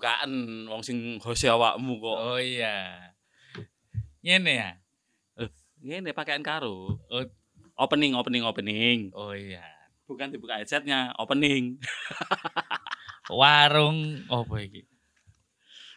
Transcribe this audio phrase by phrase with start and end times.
[0.00, 2.16] bukaan wong sing host awakmu kok.
[2.16, 3.12] Oh iya.
[4.24, 4.70] Ngene ya.
[5.84, 6.96] Ngene pakaian karo.
[7.12, 7.24] Oh,
[7.80, 8.98] Opening, opening, opening.
[9.12, 9.64] oh iya.
[10.08, 11.76] Bukan dibuka headsetnya, opening.
[13.40, 14.88] Warung apa iki?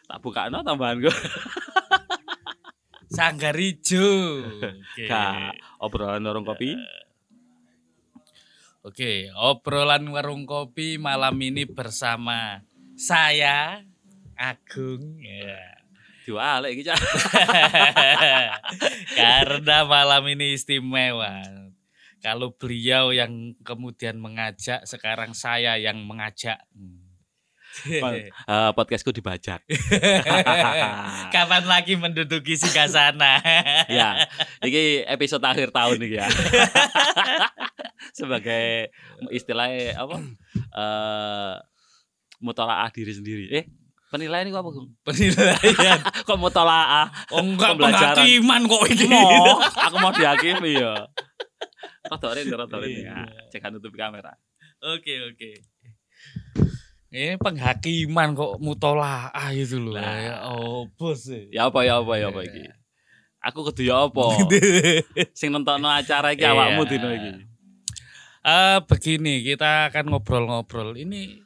[0.07, 1.11] Tak buka no tambahan gue.
[3.15, 4.43] Sanggar Ijo.
[4.63, 5.05] Oke.
[5.11, 6.75] Gak obrolan warung kopi.
[8.83, 12.63] Oke, obrolan warung kopi malam ini bersama
[12.99, 13.79] saya
[14.37, 15.59] Agung ya.
[16.23, 16.95] Jual iki Cak.
[19.19, 21.43] Karena malam ini istimewa.
[22.23, 26.63] Kalau beliau yang kemudian mengajak, sekarang saya yang mengajak.
[27.89, 28.31] Eh,
[28.77, 29.65] podcastku dibajak.
[31.35, 33.43] Kapan lagi menduduki Singasana?
[33.91, 34.23] ya,
[34.63, 36.27] ini episode akhir tahun nih ya.
[38.15, 38.93] Sebagai
[39.33, 40.17] istilahnya apa?
[40.55, 41.55] Eh
[42.43, 43.45] mutolaah diri sendiri.
[43.55, 43.65] Eh,
[44.13, 44.93] penilaian ini apa, Gung?
[45.09, 45.97] Penilaian.
[46.29, 47.09] Kok mutolaah?
[47.33, 49.09] Oh enggak penghakiman kok ini.
[49.09, 50.93] Mau, aku mau dihakimi ya.
[52.05, 53.25] Rotorin, rotorin ya.
[53.25, 53.49] Iya.
[53.49, 54.37] Cek nutup kamera.
[54.85, 55.51] Oke oke.
[57.13, 59.97] Ini penghakiman kok mutolaah itu loh.
[59.97, 60.17] Lah.
[60.17, 61.29] Ya, oh bos.
[61.49, 62.63] Ya apa ya apa ya apa iki?
[63.43, 64.23] Aku kudu ya apa?
[65.35, 66.55] Sing nonton acara iki Iya.
[66.55, 67.31] awakmu dino iki.
[68.43, 70.95] Eh begini kita akan ngobrol-ngobrol.
[70.95, 71.42] Ini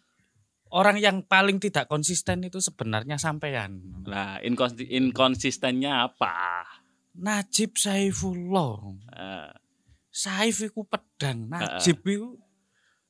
[0.71, 4.03] orang yang paling tidak konsisten itu sebenarnya sampean.
[4.07, 6.65] Lah, inkonsi- inkonsistennya apa?
[7.17, 8.93] Najib Saifullah.
[9.13, 9.51] Eh,
[10.13, 12.37] Saif iku pedang, Najib iku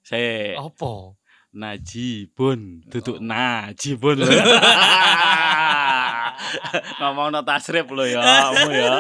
[0.04, 1.16] saya apa?
[1.58, 4.20] Najibun, duduk Najibun.
[7.02, 8.22] Ngomong no tasrif lo ya,
[8.54, 8.94] kamu ya.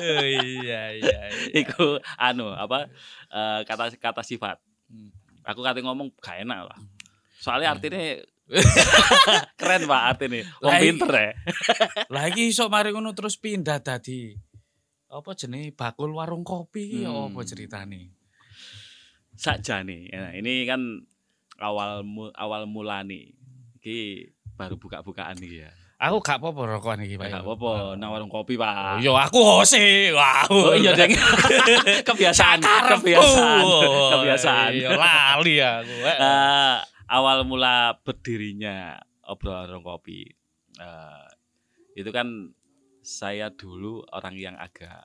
[0.00, 0.82] Oh, iya iya.
[0.96, 1.18] iya.
[1.50, 2.88] Iku anu apa
[3.32, 4.60] eh, kata kata sifat.
[4.86, 5.10] Hmm.
[5.44, 6.78] Aku kate ngomong gak enak lah.
[7.40, 7.98] Soalnya artinya
[9.60, 10.42] keren Pak artinya.
[10.60, 11.30] Wong pinter ya.
[12.20, 14.34] Lagi iso mari ngono terus pindah tadi.
[15.10, 17.32] Apa jenis bakul warung kopi ya Hmm.
[17.32, 18.14] apa ceritane?
[19.34, 20.12] Saja nih.
[20.12, 20.82] Nah, ini kan
[21.58, 22.04] awal
[22.36, 23.32] awal mula nih.
[23.80, 23.98] Iki
[24.54, 25.70] baru buka-bukaan nih ya.
[26.00, 27.28] Aku gak apa-apa rokokan iki, Pak.
[27.28, 29.04] Gak apa-apa, nang warung kopi, Pak.
[29.04, 30.08] Yo aku hose.
[30.16, 30.48] Wow.
[30.48, 31.12] Oh iya, Deng.
[32.08, 32.56] kebiasaan,
[32.96, 34.72] kebiasaan, Oh, kebiasaan.
[34.72, 35.92] Iya, lali aku.
[36.08, 38.96] Eh, awal mula berdirinya
[39.28, 40.24] obrolan warung kopi.
[40.80, 41.26] eh,
[41.92, 42.48] itu kan
[43.04, 45.04] saya dulu orang yang agak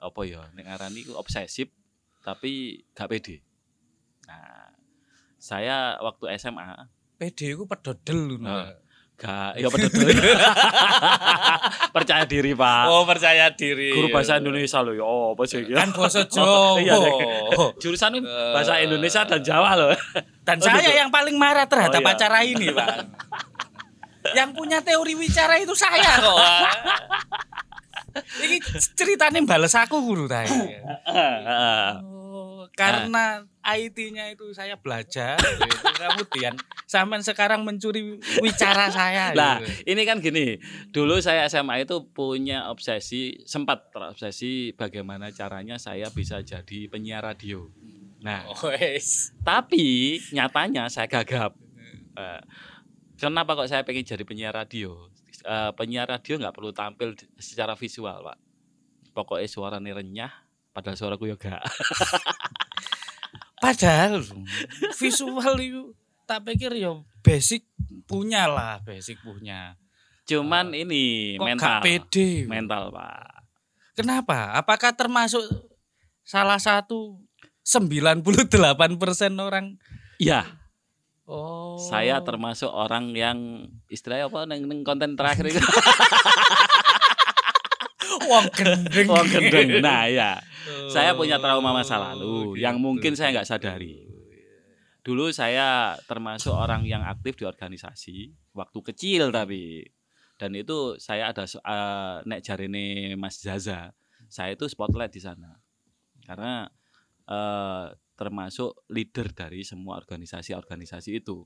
[0.00, 1.68] apa ya, nek ngarani iku obsesif
[2.24, 3.44] tapi gak pede.
[4.24, 4.72] Nah,
[5.36, 6.88] saya waktu SMA
[7.20, 8.48] PD ku pedodel ngono.
[8.48, 8.83] Nah.
[9.14, 10.10] Gak ya betul
[11.90, 13.90] percaya diri pak Oh, percaya diri.
[13.90, 16.76] guru bahasa Indonesia loh ya oh, apa sih Kan bahasa Jawa.
[16.82, 17.14] iya, Dek.
[17.78, 18.18] jurusan
[18.50, 18.84] bahasa Eh.
[18.84, 19.94] Indonesia dan Jawa loh
[20.40, 20.98] Dan Oh, saya gitu.
[20.98, 22.12] yang paling marah terhadap Oh, iya.
[22.12, 22.90] acara ini, Pak.
[24.38, 26.36] yang punya teori wicara itu saya kok.
[28.14, 28.56] Ini
[28.94, 30.50] ceritanya balas aku guru tadi.
[32.34, 35.86] Oh, karena IT-nya itu saya belajar gitu.
[35.94, 39.30] Kemudian sampai sekarang mencuri wicara saya.
[39.38, 39.94] Lah, gitu.
[39.94, 40.58] ini kan gini.
[40.90, 47.70] Dulu saya SMA itu punya obsesi, sempat terobsesi bagaimana caranya saya bisa jadi penyiar radio.
[48.18, 48.74] Nah, Oh,
[49.46, 51.54] tapi nyatanya saya gagap.
[52.18, 52.42] Eh,
[53.14, 55.06] kenapa kok saya pengen jadi penyiar radio?
[55.44, 58.38] Eh, penyiar radio nggak perlu tampil secara visual, Pak.
[59.12, 60.32] Pokoknya suaranya renyah,
[60.72, 61.60] padahal suaraku ya gak.
[63.64, 64.20] Padahal
[64.92, 65.96] visual itu
[66.28, 67.64] tak pikir ya basic
[68.04, 69.72] punya lah, basic punya.
[70.28, 71.80] Cuman ini Kok mental.
[71.80, 72.44] pede?
[72.44, 73.40] Mental, Pak.
[73.96, 74.52] Kenapa?
[74.60, 75.40] Apakah termasuk
[76.20, 77.24] salah satu
[77.64, 78.20] 98%
[79.40, 79.80] orang
[80.20, 80.44] Iya,
[81.24, 81.80] Oh.
[81.80, 85.60] saya termasuk orang yang istilahnya apa neng, neng konten terakhir itu
[88.28, 89.06] wong gendeng.
[89.08, 89.68] Wong gendeng.
[89.84, 90.40] Nah, ya.
[90.40, 92.84] Oh, Saya punya trauma masa lalu yang gitu.
[92.84, 94.04] mungkin saya nggak sadari.
[95.04, 99.84] Dulu saya termasuk orang yang aktif di organisasi waktu kecil tapi
[100.40, 103.92] dan itu saya ada eh, nek jarine Mas Zaza,
[104.32, 105.60] saya itu spotlight di sana.
[106.24, 106.64] Karena
[107.28, 111.42] eh, termasuk leader dari semua organisasi-organisasi itu.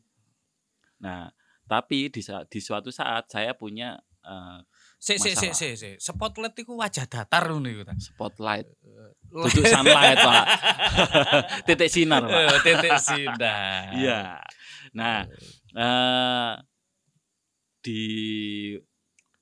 [1.01, 1.29] Nah,
[1.65, 4.61] tapi di di suatu saat saya punya eh,
[4.99, 5.53] sik Masalah.
[5.55, 5.97] sik sik.
[6.01, 7.95] Spotlight iku wajah datar ta.
[7.97, 8.69] spotlight
[9.29, 10.45] duduk sunlight pak
[11.69, 13.37] titik sinar pak Eh, Titik sinar.
[13.95, 14.41] iya
[14.97, 15.29] nah
[15.77, 16.53] eh,
[17.79, 18.03] di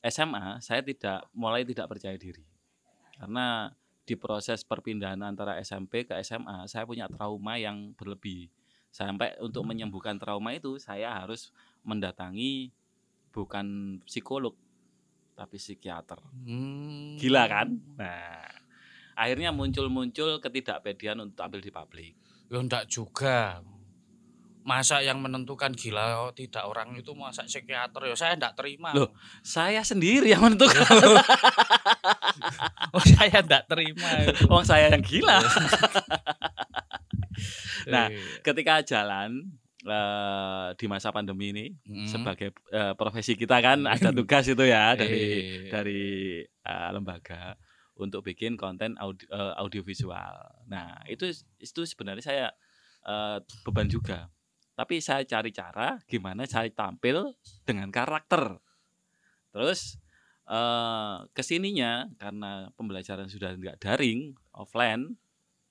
[0.02, 2.42] SMA saya tidak mulai tidak percaya diri
[3.16, 3.70] karena
[4.06, 8.46] di proses perpindahan antara SMP ke SMA saya punya trauma yang berlebih
[8.94, 11.50] sampai untuk menyembuhkan trauma itu saya harus
[11.82, 12.70] mendatangi
[13.34, 14.56] bukan psikolog
[15.36, 16.16] tapi psikiater.
[16.48, 17.20] Hmm.
[17.20, 17.76] Gila kan?
[18.00, 18.48] Nah,
[19.12, 22.16] akhirnya muncul-muncul ketidakpedian untuk tampil di publik.
[22.48, 23.60] Ya enggak juga.
[24.66, 28.90] Masa yang menentukan gila oh, tidak orang itu masa psikiater ya saya enggak terima.
[28.90, 29.14] Loh.
[29.46, 30.82] Saya sendiri yang menentukan.
[32.98, 34.26] oh, saya enggak terima.
[34.50, 35.38] Wong saya yang gila.
[37.86, 39.46] Nah, Eh, Ketika jalan
[39.86, 42.08] eh, di masa pandemi ini hmm.
[42.10, 46.02] sebagai eh, profesi kita kan ada tugas itu ya dari Eh, dari
[46.42, 47.54] eh, lembaga
[47.96, 50.66] untuk bikin konten audio, eh, audiovisual.
[50.68, 51.30] Nah, itu
[51.62, 52.46] itu sebenarnya saya
[53.06, 54.26] eh, beban juga.
[54.76, 57.32] Tapi saya cari cara gimana saya tampil
[57.64, 58.60] dengan karakter.
[59.50, 59.96] Terus
[60.46, 65.16] eh ke sininya karena pembelajaran sudah nggak daring, offline,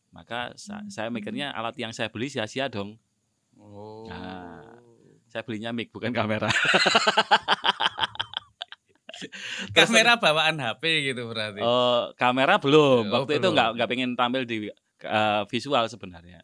[0.09, 2.97] maka sa- saya mikirnya alat yang saya beli sia-sia dong.
[3.55, 4.09] Oh.
[4.09, 4.65] Nah.
[5.29, 6.47] Saya belinya mic bukan kamera.
[9.71, 11.63] Kamera bawaan HP gitu berarti.
[11.63, 13.07] Oh, kamera belum.
[13.07, 13.55] Oh, Waktu itu belum.
[13.55, 16.43] nggak nggak pengen tampil di eh, visual sebenarnya.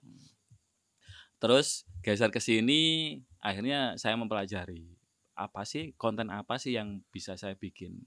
[1.41, 4.85] Terus geser ke sini, akhirnya saya mempelajari
[5.33, 7.97] apa sih konten apa sih yang bisa saya bikin.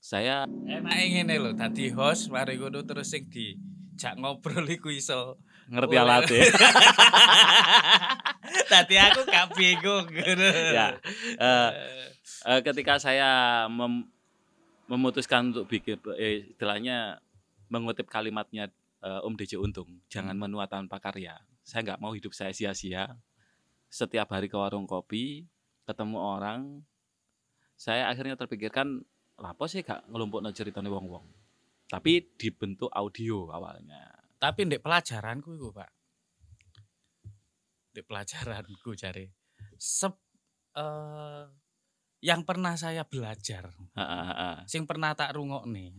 [0.00, 5.36] Saya Enak ngene lho, dadi host mari ngono terus sing dijak ngobrol iku iso.
[5.68, 6.04] ngerti Boleh.
[6.08, 6.44] alat ya.
[8.72, 10.08] Tadi aku gak bingung.
[10.72, 10.96] Ya,
[11.36, 11.70] eh,
[12.48, 14.08] eh, ketika saya mem-
[14.88, 17.20] memutuskan untuk bikin eh, istilahnya
[17.68, 18.72] mengutip kalimatnya
[19.04, 21.36] eh, Om DJ Untung, jangan menua tanpa karya.
[21.68, 23.12] Saya nggak mau hidup saya sia-sia.
[23.92, 25.44] Setiap hari ke warung kopi,
[25.84, 26.80] ketemu orang,
[27.76, 29.04] saya akhirnya terpikirkan,
[29.36, 31.28] apa sih gak ngelumpuk ceritanya wong-wong.
[31.88, 34.12] Tapi dibentuk audio awalnya.
[34.40, 35.90] Tapi ndek pelajaranku iku, Pak.
[37.96, 39.28] Ndek pelajaranku cari.
[39.76, 40.16] Sep,
[40.76, 41.44] eh,
[42.24, 44.50] yang pernah saya belajar, Ha, ha, ha, ha.
[44.66, 45.94] sing pernah tak rungokne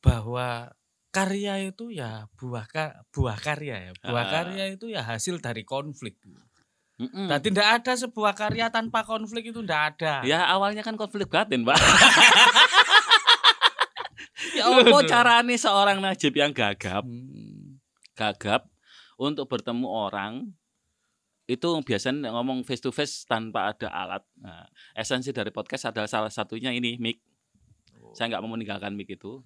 [0.00, 0.72] bahwa
[1.10, 3.90] karya itu ya buah ka- buah karya ya.
[4.00, 4.30] Buah Ah.
[4.30, 6.14] karya itu ya hasil dari konflik.
[7.00, 7.32] Mm-mm.
[7.32, 10.20] Berarti ndak ada sebuah karya tanpa konflik itu ndak ada.
[10.22, 11.74] Ya awalnya kan konflik batin, Pak.
[14.56, 17.80] ya apa caranya seorang Najib yang gagap, Hmm.
[18.12, 18.68] gagap
[19.16, 20.32] untuk bertemu orang
[21.44, 24.22] itu biasanya ngomong face to face tanpa ada alat.
[24.38, 24.64] Nah,
[24.94, 27.18] esensi dari podcast adalah salah satunya ini mic.
[28.12, 29.40] Saya nggak mau meninggalkan mic itu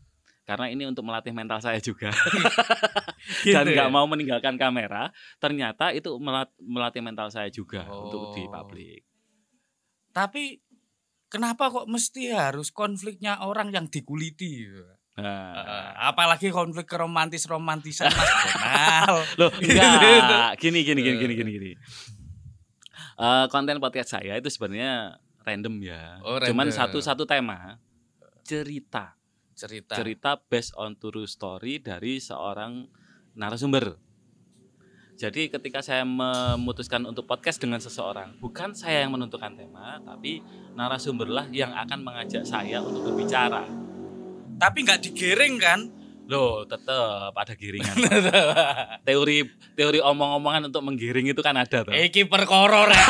[0.44, 2.12] karena ini untuk melatih mental saya juga
[3.44, 3.92] dan Gitu nggak ya?
[3.92, 5.08] mau meninggalkan kamera.
[5.36, 8.52] Ternyata itu melat- melatih mental saya juga untuk di Oh.
[8.52, 9.00] publik.
[10.10, 10.60] Tapi
[11.26, 14.68] kenapa kok mesti harus konfliknya orang yang dikuliti?
[15.14, 19.14] Nah, Eh, apalagi konflik romantis romantisan Mas Donal.
[19.40, 19.72] Loh, Gitu.
[19.72, 20.58] enggak.
[20.58, 21.70] Gini gini gini gini gini gini.
[23.14, 26.18] Eh, konten podcast saya itu sebenarnya random ya.
[26.20, 26.76] Oh, Cuman random.
[26.76, 27.78] satu satu tema
[28.42, 29.14] cerita.
[29.54, 29.94] Cerita.
[29.94, 32.90] Cerita based on true story dari seorang
[33.38, 33.94] narasumber.
[35.14, 40.42] Jadi ketika saya memutuskan untuk podcast dengan seseorang, bukan saya yang menentukan tema, tapi
[40.74, 43.62] narasumberlah yang akan mengajak saya untuk berbicara.
[44.58, 45.86] Tapi nggak digiring kan?
[46.26, 47.94] Loh, tetap ada giringan.
[49.06, 49.44] teori
[49.78, 51.94] teori omong-omongan untuk menggiring itu kan ada tuh.
[51.94, 53.06] Iki perkara rek.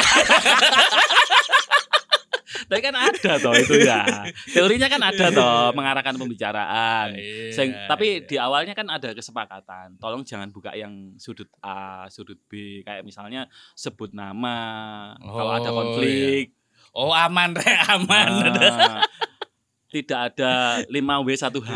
[2.75, 4.03] Tapi kan ada toh itu ya.
[4.51, 7.15] Teorinya kan ada toh mengarahkan pembicaraan.
[7.51, 8.27] Sing- Iya, tapi iya.
[8.27, 9.95] di awalnya kan ada kesepakatan.
[9.97, 12.83] Tolong jangan buka yang sudut A, sudut B.
[12.83, 14.59] Kayak misalnya sebut nama
[15.23, 16.51] kalau ada Oh, konflik.
[16.91, 18.31] Oh aman rek aman.
[18.51, 19.03] Ah,
[19.95, 20.53] tidak ada
[20.87, 21.71] 5W1H.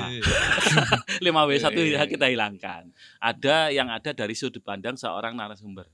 [1.19, 2.03] 5W1H Iya, iya.
[2.05, 2.91] kita hilangkan.
[3.19, 5.87] Ada yang ada dari sudut pandang seorang narasumber.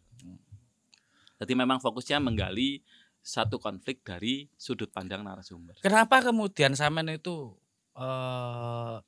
[1.35, 2.81] Jadi memang fokusnya menggali
[3.25, 5.81] satu konflik dari sudut pandang narasumber.
[5.81, 7.57] Kenapa kemudian sampean itu
[7.97, 9.01] eh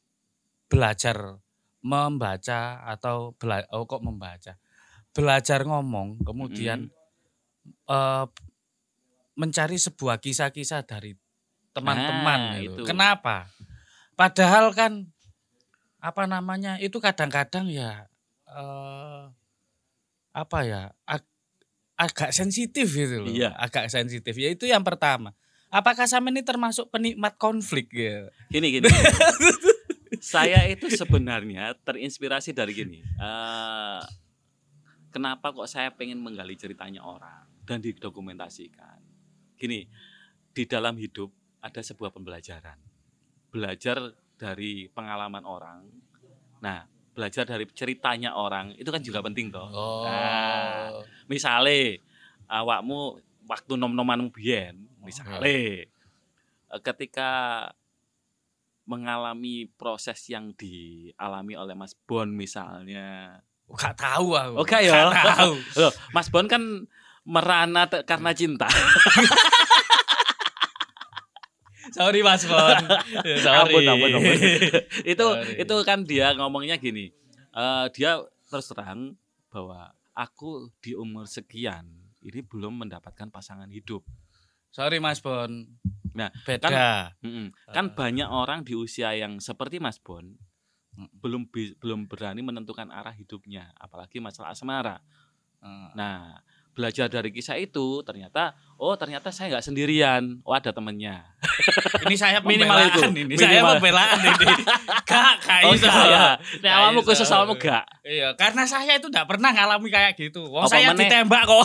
[0.73, 1.37] belajar
[1.85, 4.57] membaca atau bela oh kok membaca?
[5.13, 6.89] Belajar ngomong kemudian
[7.69, 8.27] eh
[9.37, 11.13] mencari sebuah kisah-kisah dari
[11.77, 12.81] teman-teman Nah, gitu.
[12.81, 12.89] itu.
[12.89, 13.53] Kenapa?
[14.17, 15.13] Padahal kan
[16.01, 16.81] apa namanya?
[16.81, 18.09] Itu kadang-kadang ya
[18.49, 19.29] eh
[20.33, 20.89] apa ya?
[21.05, 21.36] ag-
[21.97, 23.33] agak sensitif gitu loh.
[23.33, 23.57] Iya.
[23.57, 24.37] Agak sensitif.
[24.37, 25.33] Ya itu yang pertama.
[25.73, 28.31] Apakah sampean ini termasuk penikmat konflik ya?
[28.53, 28.87] Gini gini.
[30.23, 32.99] saya itu sebenarnya terinspirasi dari gini.
[33.03, 34.01] eh,
[35.11, 39.03] kenapa kok saya pengen menggali ceritanya orang dan didokumentasikan?
[39.57, 39.89] Gini,
[40.53, 41.33] di dalam hidup
[41.65, 42.79] ada sebuah pembelajaran.
[43.51, 45.89] Belajar dari pengalaman orang.
[46.61, 46.85] Nah,
[47.17, 49.65] belajar dari ceritanya orang itu kan juga penting toh.
[49.73, 50.05] Oh.
[50.05, 51.01] Nah.
[51.25, 52.05] Misale
[52.45, 53.17] awakmu
[53.49, 55.89] waktu nom-noman biyen misalnya eh,
[56.85, 57.31] ketika
[58.87, 64.63] mengalami proses yang dialami oleh Mas Bon misalnya Gak tahu aku.
[64.63, 65.11] Oke ya.
[65.11, 65.53] Gak tahu.
[65.83, 66.87] Loh, Mas Bon kan
[67.27, 68.71] merana karena cinta.
[71.97, 72.77] Sorry Mas Bon.
[73.45, 73.73] Sorry.
[73.73, 74.37] Ampun, ampun, ampun.
[75.13, 75.55] itu Sorry.
[75.57, 77.09] itu kan dia ngomongnya gini.
[77.51, 79.17] eh, dia terus terang
[79.49, 81.89] bahwa aku di umur sekian
[82.21, 84.05] ini belum mendapatkan pasangan hidup.
[84.69, 85.49] Sorry Mas Bon.
[86.13, 86.69] Nah, beda.
[87.21, 87.49] Mm-mm.
[87.67, 87.95] Kan Ah.
[87.95, 90.25] banyak orang di usia yang seperti Mas Bon
[90.93, 91.13] Mm.
[91.21, 91.43] belum
[91.77, 94.97] belum berani menentukan arah hidupnya, apalagi masalah asmara.
[95.61, 95.93] Hmm.
[95.93, 96.41] Nah,
[96.77, 101.25] belajar dari kisah itu ternyata oh ternyata saya nggak sendirian, oh ada temennya.
[102.05, 103.01] ini saya Minimal itu.
[103.09, 103.33] ini.
[103.35, 103.73] Saya Minimal.
[103.81, 104.47] pembelaan ini.
[105.09, 105.87] Kak, kak Oh iso.
[105.87, 107.87] Nek Gak awakmu khusus awakmu gak.
[108.03, 110.45] Iya, karena saya itu tidak pernah ngalami kayak gitu.
[110.51, 111.07] Wong Apa saya meneh?
[111.09, 111.63] ditembak kok.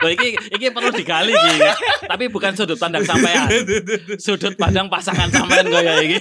[0.00, 1.52] Loh iki iki perlu digali iki.
[2.06, 3.50] Tapi bukan sudut pandang sampean.
[4.16, 6.16] Sudut pandang pasangan sampean kaya iki.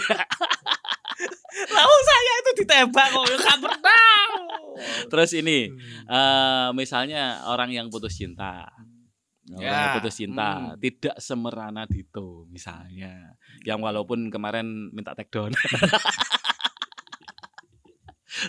[1.69, 3.23] Lalu saya itu ditembak kok.
[3.37, 4.18] Gak pernah.
[5.11, 5.69] Terus ini
[6.07, 8.67] eh misalnya orang yang putus cinta.
[9.49, 10.77] Orang Ya, yang putus cinta hmm.
[10.77, 13.33] tidak semerana Dito misalnya.
[13.65, 15.49] Yang walaupun kemarin minta take down.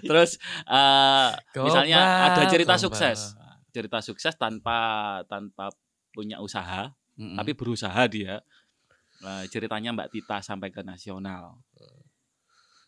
[0.08, 0.36] Terus
[0.68, 3.34] eh misalnya ada cerita sukses.
[3.70, 5.72] Cerita sukses tanpa tanpa
[6.10, 7.36] punya usaha, Hmm.
[7.36, 8.40] tapi berusaha dia.
[9.20, 11.60] Eh, ceritanya Mbak Tita sampai ke nasional.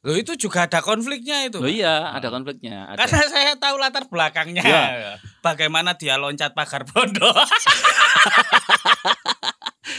[0.03, 1.63] Loh itu juga ada konfliknya itu.
[1.63, 2.91] Loh iya, ada konfliknya.
[2.91, 3.07] Ada.
[3.07, 4.63] Karena saya tahu latar belakangnya.
[4.67, 4.85] Iya.
[5.39, 7.35] Bagaimana dia loncat pagar pondok.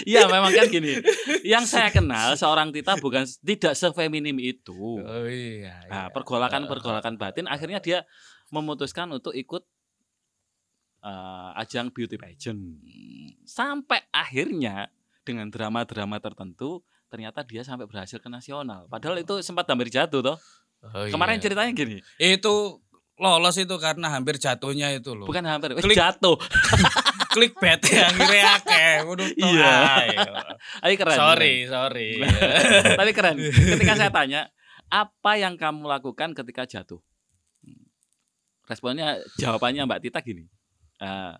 [0.03, 0.99] Iya, memang kan gini.
[1.45, 4.99] Yang saya kenal seorang Tita bukan tidak sefeminim itu.
[4.99, 5.85] Oh iya.
[5.87, 7.99] Nah, pergolakan-pergolakan batin akhirnya dia
[8.51, 9.63] memutuskan untuk ikut
[11.03, 12.59] eh, ajang beauty pageant.
[13.47, 14.91] Sampai akhirnya
[15.23, 16.83] dengan drama-drama tertentu
[17.13, 18.89] ternyata dia sampai berhasil ke nasional.
[18.89, 20.37] Padahal itu sempat hampir jatuh toh.
[20.81, 21.43] Oh, Kemarin iya.
[21.45, 22.53] ceritanya gini, itu
[23.21, 25.29] lolos itu karena hampir jatuhnya itu loh.
[25.29, 25.93] bukan hampir Klik.
[25.93, 26.33] jatuh.
[27.93, 28.95] yang akhirnya akeh.
[29.05, 29.77] Waduh, toh, Iya.
[30.81, 31.17] Tapi keren.
[31.17, 32.09] Sorry, sorry.
[32.99, 33.37] Tapi keren.
[33.41, 34.49] Ketika saya tanya,
[34.89, 37.01] apa yang kamu lakukan ketika jatuh?
[38.65, 40.45] Responnya jawabannya Mbak Tita gini.
[41.01, 41.33] "Eh,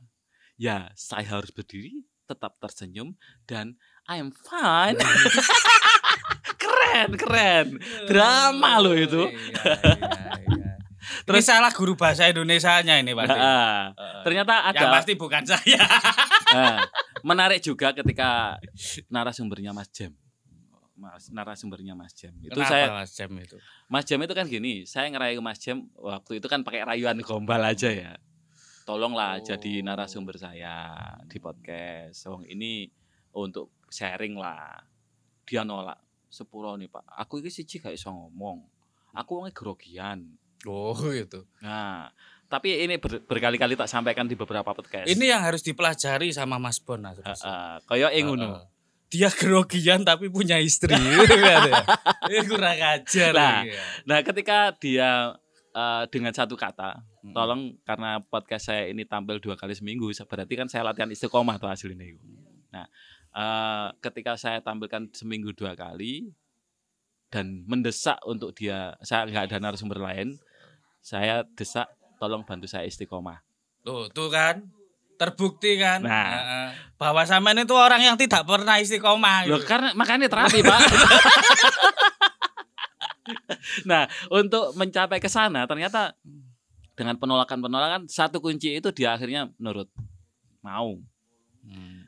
[0.59, 3.15] ya, saya harus berdiri, tetap tersenyum
[3.45, 4.99] dan I am fine.
[6.61, 7.67] keren, keren.
[8.05, 9.31] Drama loh itu.
[9.31, 9.75] Iya, iya,
[10.43, 10.71] iya.
[11.27, 13.35] Terus- Ini salah guru bahasa Indonesianya ini pasti.
[13.35, 14.21] Ah, Heeh.
[14.23, 15.83] ternyata Yang ada pasti bukan saya.
[16.53, 16.85] Ah,
[17.25, 18.61] menarik juga ketika
[19.09, 20.13] narasumbernya Mas Jem.
[20.93, 22.29] Mas narasumbernya Mas Jem.
[22.45, 23.57] Itu Kenapa saya Mas Jam itu?
[23.89, 27.57] Mas Jam itu kan gini, saya ngerayu Mas Jam waktu itu kan pakai rayuan gombal
[27.65, 28.21] aja ya.
[28.85, 29.49] Tolonglah Oh.
[29.49, 30.93] jadi narasumber saya
[31.25, 32.21] di podcast.
[32.29, 32.85] Wong ini
[33.33, 34.81] untuk sharing lah.
[35.45, 36.01] Dia nolak.
[36.25, 37.05] Sepuro nih Pak.
[37.21, 38.65] Aku ini siji gak iso ngomong.
[39.13, 40.33] Aku wongnya grogian.
[40.65, 41.45] Oh itu.
[41.61, 42.09] Nah,
[42.49, 45.05] tapi ini ber- berkali-kali tak sampaikan di beberapa podcast.
[45.05, 46.97] Ini yang harus dipelajari sama Mas Bon.
[46.97, 47.21] Mas.
[47.21, 48.49] Heeh, kaya ing ngono.
[48.57, 48.65] Heeh.
[49.13, 50.89] Dia grogian tapi punya istri.
[50.97, 51.83] Gitu kan ya.
[52.33, 53.29] Ini kurang ajar.
[53.37, 53.83] Nah, ini ya.
[54.09, 55.09] Nah, ketika dia
[55.69, 57.31] eh, dengan satu kata, Mm.
[57.31, 61.71] tolong karena podcast saya ini tampil dua kali seminggu, berarti kan saya latihan istiqomah tuh
[61.71, 62.19] hasilnya itu.
[62.67, 62.83] Nah,
[63.33, 66.29] eh, ketika saya tampilkan seminggu dua kali
[67.33, 70.37] dan mendesak untuk dia, saya nggak ada narasumber lain,
[71.01, 71.89] saya desak
[72.21, 73.41] tolong bantu saya istiqomah.
[73.83, 74.63] Tuh, tuh kan.
[75.19, 76.01] Terbukti kan.
[76.01, 76.71] Nah.
[76.95, 79.49] Bahwa sampean itu orang yang tidak pernah istiqomah.
[79.49, 79.67] Loh, gitu.
[79.67, 80.79] karena makanya terapi, Pak.
[83.89, 86.15] nah, untuk mencapai ke sana ternyata
[86.93, 89.89] dengan penolakan-penolakan satu kunci itu dia akhirnya menurut
[90.61, 91.01] mau.
[91.63, 92.05] Hmm.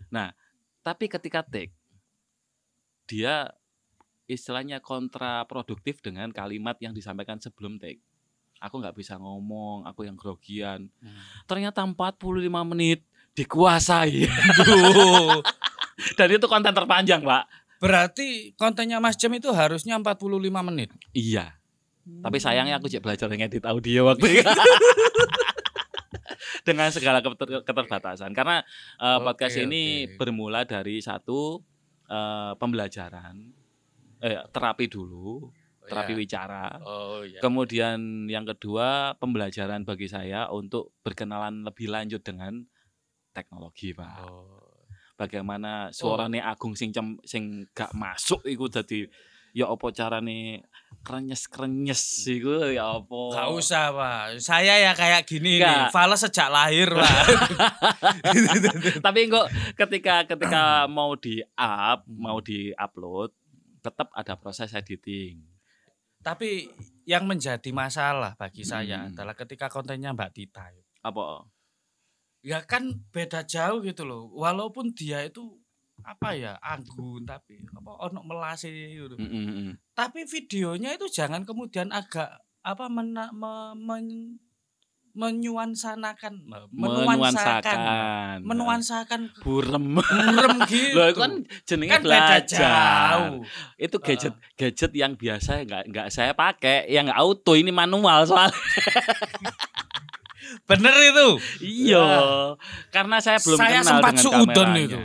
[0.86, 1.74] Tapi ketika take
[3.10, 3.50] dia
[4.25, 8.01] istilahnya kontraproduktif dengan kalimat yang disampaikan sebelum take.
[8.58, 10.89] Aku nggak bisa ngomong, aku yang grogian.
[10.98, 11.22] Hmm.
[11.46, 13.06] Ternyata 45 menit
[13.38, 14.25] dikuasai.
[16.18, 17.44] Dan itu konten terpanjang, Pak.
[17.77, 20.89] Berarti kontennya Mas Jam itu harusnya 45 menit.
[21.13, 21.54] Iya.
[22.06, 24.46] Tapi sayangnya aku cek belajar ngedit audio waktu itu.
[26.67, 28.31] Dengan segala keter- keterbatasan.
[28.31, 28.62] Karena
[28.98, 30.17] eh, Oke, podcast ini oke.
[30.17, 31.60] bermula dari satu
[32.05, 33.36] eh, pembelajaran,
[34.22, 35.50] eh, terapi dulu,
[35.86, 36.19] terapi Iya.
[36.22, 36.65] wicara.
[36.81, 37.41] Oh iya.
[37.41, 42.62] Kemudian yang kedua pembelajaran bagi saya untuk berkenalan lebih lanjut dengan
[43.34, 44.15] teknologi, Pak.
[44.25, 44.62] Oh.
[45.15, 46.91] Bagaimana suarane Agung sing
[47.24, 49.07] sing gak masuk iku dadi
[49.55, 50.67] ya apa carane
[51.00, 53.21] krenyes-krenyes iku ya apa.
[53.31, 54.41] Gak usah, Pak.
[54.41, 55.69] Saya ya kayak gini Nggak.
[55.69, 55.85] nih.
[55.93, 57.13] Fales sejak lahir, Pak.
[59.05, 59.47] Tapi kok
[59.77, 63.31] ketika ketika mau di up, mau di upload,
[63.79, 65.39] tetap ada proses editing.
[66.19, 66.65] Tapi
[67.05, 69.13] yang menjadi masalah bagi saya Hmm.
[69.13, 70.65] adalah ketika kontennya Mbak Tita.
[71.05, 71.45] Apa?
[72.41, 74.33] Ya kan beda jauh gitu loh.
[74.33, 75.62] Walaupun dia itu
[76.05, 79.17] apa ya anggun tapi apa ono melase gitu.
[79.17, 79.71] Mm, mm, mm.
[79.91, 82.29] Tapi videonya itu jangan kemudian agak
[82.62, 84.38] apa mena, me, men-
[85.15, 86.43] menyuansanakan
[86.75, 87.79] menuansakan
[88.43, 89.21] Menuansakan.
[89.39, 89.95] burem.
[89.95, 91.00] burem gitu.
[91.00, 91.33] Loh, itu kan
[91.63, 92.43] jenenge kan belajar.
[92.59, 93.39] jauh.
[93.79, 98.51] Itu gadget gadget yang biasa nggak nggak saya pakai, yang auto ini manual soal.
[100.67, 101.27] Bener itu.
[101.63, 102.05] iya.
[102.91, 104.83] Karena saya belum Saya kenal sempat dengan suudon kameranya.
[104.83, 105.00] itu.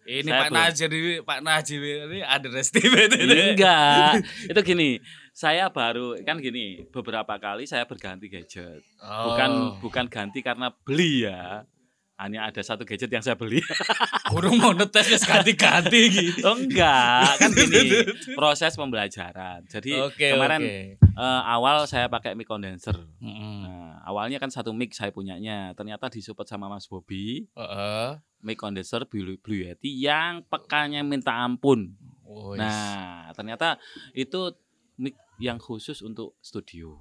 [0.00, 0.50] Ini Saya Pak.
[0.50, 3.38] Najir ini Pak Najir ini underestimate ini.
[3.52, 4.90] Enggak, itu gini.
[5.30, 8.80] Saya baru kan gini, beberapa kali saya berganti gadget.
[9.00, 9.76] Bukan Oh.
[9.78, 11.64] bukan ganti karena beli ya.
[12.20, 13.64] Hanya ada satu gadget yang saya beli.
[14.30, 16.44] kurang mau netes ganti-ganti gitu.
[16.48, 18.04] oh enggak, kan gini.
[18.38, 19.64] Proses pembelajaran.
[19.64, 20.76] Jadi Oke, kemarin oke.
[21.00, 22.92] eh, awal saya pakai mic condenser.
[23.24, 23.64] Mm-mm.
[23.64, 25.72] Nah, awalnya kan satu mic saya punyanya.
[25.72, 28.20] Ternyata disupport sama Mas Bobi, Heeh.
[28.44, 31.96] mic condenser Blue, Blue Yeti yang pekanya minta ampun.
[32.28, 32.60] Oh, yes.
[32.60, 33.80] Nah, ternyata
[34.12, 34.52] itu
[35.00, 37.00] mic yang khusus untuk studio.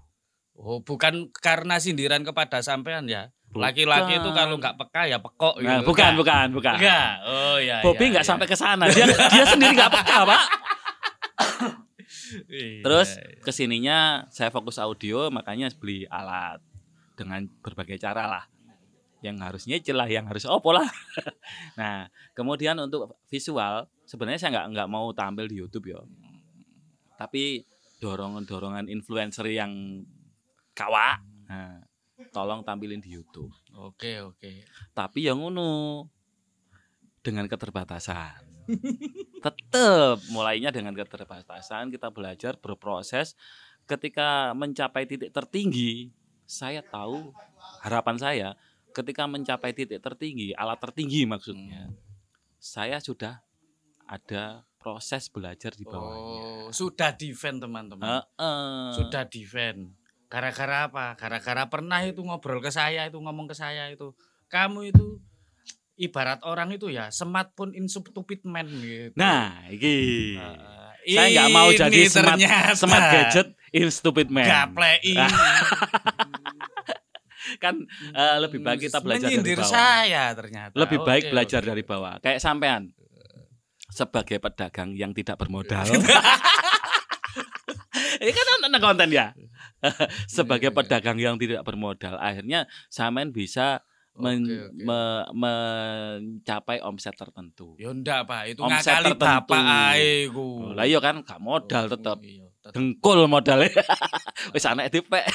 [0.60, 3.32] Oh, bukan karena sindiran kepada sampean ya.
[3.50, 5.90] Laki-laki itu kalau nggak peka ya pekok Nah, gitu.
[5.90, 6.76] bukan, bukan, bukan.
[6.78, 7.10] Enggak.
[7.26, 7.82] Oh ya.
[7.82, 8.30] Bobby ya, nggak ya.
[8.30, 8.86] sampai ke sana.
[8.90, 10.42] Dia dia sendiri nggak peka, Pak.
[12.50, 13.42] Iya, Terus iya.
[13.42, 13.98] ke sininya
[14.30, 16.62] saya fokus audio, makanya beli alat
[17.18, 18.46] dengan berbagai cara lah.
[19.20, 20.86] Yang harus nyicil lah, yang harus opo lah.
[21.80, 26.00] nah, kemudian untuk visual, sebenarnya saya nggak nggak mau tampil di YouTube ya.
[27.18, 27.66] Tapi
[28.00, 30.06] dorongan-dorongan influencer yang
[30.72, 31.20] kawa,
[31.52, 31.84] nah,
[32.32, 33.52] tolong tampilin di YouTube.
[33.80, 34.68] Oke, oke.
[34.92, 36.06] Tapi yang ngono
[37.24, 38.48] dengan keterbatasan.
[39.46, 43.34] Tetap mulainya dengan keterbatasan kita belajar berproses
[43.90, 46.14] ketika mencapai titik tertinggi
[46.46, 47.34] saya tahu
[47.82, 48.50] harapan saya
[48.94, 51.90] ketika mencapai titik tertinggi alat tertinggi maksudnya
[52.62, 53.42] saya sudah
[54.06, 56.42] ada proses belajar di bawahnya.
[56.42, 58.24] Oh, sudah defend teman-teman.
[58.24, 58.96] Heeh.
[58.96, 59.99] Sudah defend.
[60.30, 61.18] Gara-gara apa?
[61.18, 64.14] Gara-gara pernah itu ngobrol ke saya itu ngomong ke saya itu.
[64.46, 65.18] Kamu itu
[66.00, 69.18] ibarat orang itu ya smartphone in stupid man gitu.
[69.18, 70.38] Nah, iki.
[70.38, 70.78] Heeh.
[71.10, 74.46] saya nggak mau jadi smart, ternyata smart gadget in stupid man.
[74.46, 75.26] Gaplek ini.
[77.58, 77.74] kan
[78.14, 79.74] eh, lebih baik kita belajar dari Menyindir bawah.
[79.74, 80.78] saya ternyata.
[80.78, 81.70] Lebih baik Oke, belajar oke.
[81.74, 82.14] dari bawah.
[82.22, 82.94] Kayak sampean
[83.90, 85.90] sebagai pedagang yang tidak bermodal.
[88.22, 89.34] Ini kan nonton konten ya.
[90.28, 90.80] sebagai Iya, iya.
[90.82, 93.80] pedagang yang tidak bermodal, akhirnya sampean bisa
[94.14, 94.84] men- Oke, oke.
[94.84, 97.76] me- mencapai omset tertentu.
[97.76, 98.42] Ya ndak, Pak.
[98.50, 99.24] Itu Omset ngakali tertentu.
[99.24, 99.64] bapak
[99.96, 100.48] ae ku.
[100.62, 102.18] Oh, Lah iya kan gak modal Oh, tetap.
[102.20, 102.76] iya, tetep.
[102.76, 103.72] Dengkul modalnya.
[104.54, 105.24] Wis anak dipek.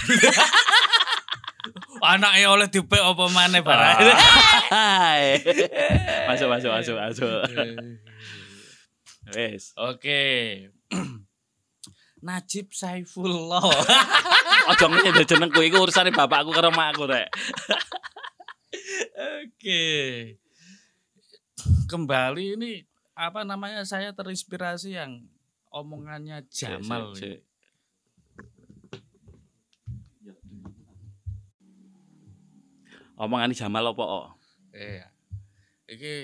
[2.05, 3.77] Anaknya oleh dipek apa maneh, Pak?
[4.69, 5.41] Hai.
[6.29, 7.41] masuk masuk masuk masuk.
[9.33, 9.73] Wes.
[9.75, 10.21] Oke.
[12.25, 13.61] Najib Saifullah.
[14.73, 17.29] Ojo ngene jenengku iku urusane bapakku karo makku rek.
[19.45, 19.85] Oke.
[21.85, 22.73] Kembali ini
[23.13, 25.29] apa namanya saya terinspirasi yang
[25.69, 27.13] omongannya Jamal.
[27.13, 27.41] Sik, sik, sik.
[33.21, 34.27] Omongan Jamal apa kok?
[34.73, 35.07] Iya.
[35.93, 36.15] Iki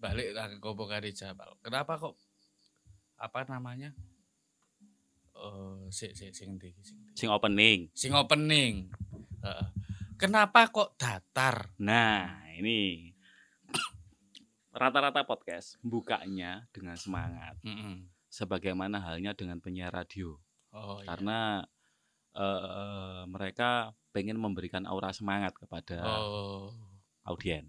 [0.00, 1.52] balik lah ke Jamal.
[1.60, 2.16] Kenapa kok
[3.20, 3.92] apa namanya?
[5.44, 6.72] Eh, sik sik sing ndi
[7.12, 7.92] sing opening.
[7.92, 8.88] Sing opening.
[9.44, 9.66] Heeh.
[10.16, 11.68] Kenapa kok datar?
[11.76, 13.12] Nah, ini
[14.74, 17.54] rata-rata podcast bukanya dengan semangat.
[17.62, 18.08] Mm-mm.
[18.32, 20.40] Sebagaimana halnya dengan penyiar radio.
[20.74, 21.06] Oh, iya.
[21.12, 21.40] Karena
[22.34, 26.72] eh, mereka pengen memberikan aura semangat kepada Oh.
[27.26, 27.68] audien.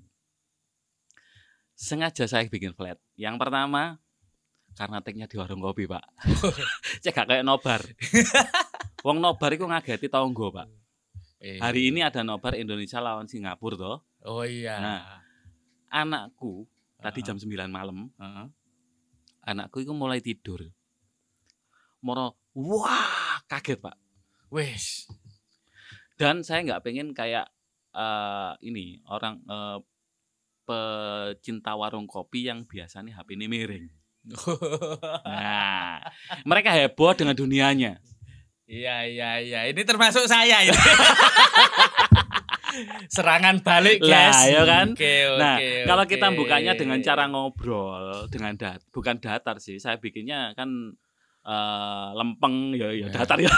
[1.75, 2.97] Sengaja saya bikin flat.
[3.19, 3.99] Yang pertama
[4.75, 6.03] karena take-nya di warung kopi, Pak.
[7.03, 7.79] Cek gak kayak nobar.
[9.07, 10.67] Wong nobar itu ngageti tonggo, Pak.
[11.39, 13.99] Eh, Hari ini ada nobar Indonesia lawan Singapura toh.
[14.27, 14.75] Oh iya.
[14.79, 15.03] Nah.
[15.95, 16.67] Anakku
[16.99, 18.47] tadi jam 9 malam, Heeh.
[19.47, 20.59] anakku itu mulai tidur.
[22.03, 23.95] Moro, wah, kaget, Pak.
[24.51, 25.07] Wes.
[26.19, 27.47] Dan saya nggak pengen kayak
[27.95, 29.79] eh, ini orang eh,
[30.65, 33.85] pecinta warung kopi yang biasanya HP ini miring.
[35.27, 36.01] Nah,
[36.43, 38.01] mereka heboh dengan dunianya.
[38.65, 39.59] Iya iya iya.
[39.65, 40.73] Ini termasuk saya ini.
[43.07, 44.51] Serangan balik Lah, guys.
[44.51, 44.87] ya kan?
[44.91, 49.77] Oke, Nah, oke, kalau kita bukanya dengan cara ngobrol, dengan dat, bukan datar sih.
[49.77, 50.67] Saya bikinnya kan
[51.41, 53.07] eh, lempeng ya, ya Ya.
[53.13, 53.47] datar ya.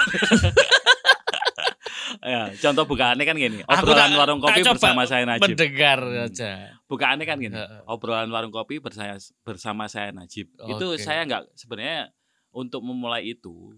[2.28, 5.56] ya, contoh bukaannya kan gini, obrolan warung kopi bersama saya Najib.
[5.56, 6.26] mendengar Hmm.
[6.28, 6.77] aja.
[6.88, 7.84] Bukaannya kan gini, Heeh.
[7.84, 10.48] obrolan warung kopi bersama bersama saya Najib.
[10.56, 11.04] Itu Oke.
[11.04, 12.16] saya nggak sebenarnya
[12.56, 13.76] untuk memulai itu,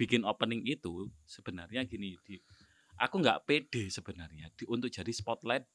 [0.00, 2.40] bikin opening itu sebenarnya gini, di,
[2.96, 5.68] aku nggak pede sebenarnya di, untuk jadi spotlight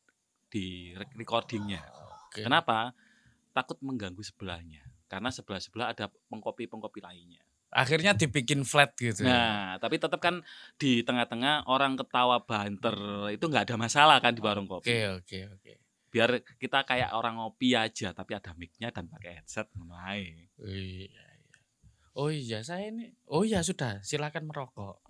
[0.50, 1.86] di rec- recordingnya.
[2.30, 2.42] Oke.
[2.42, 2.98] Kenapa?
[3.54, 4.82] Takut mengganggu sebelahnya.
[5.06, 7.46] Karena sebelah-sebelah ada pengkopi-pengkopi lainnya.
[7.74, 9.26] Akhirnya dibikin flat gitu.
[9.26, 9.30] ya.
[9.30, 10.42] Nah, tapi tetap kan
[10.78, 12.94] di tengah-tengah orang ketawa banter
[13.34, 14.94] itu nggak ada masalah kan di warung Oke kopi.
[15.10, 15.74] oke oke.
[16.14, 19.66] Biar kita kayak orang ngopi aja, tapi ada mic-nya dan pakai headset
[20.06, 20.54] ae.
[20.62, 21.24] Iya iya.
[22.14, 23.18] Oh iya saya ini.
[23.26, 23.98] Oh iya sudah.
[24.06, 25.02] Silakan merokok.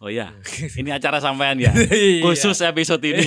[0.00, 0.32] Oh iya,
[0.80, 1.76] ini acara sampean ya.
[1.92, 2.24] Iya.
[2.24, 3.20] Khusus episode ini.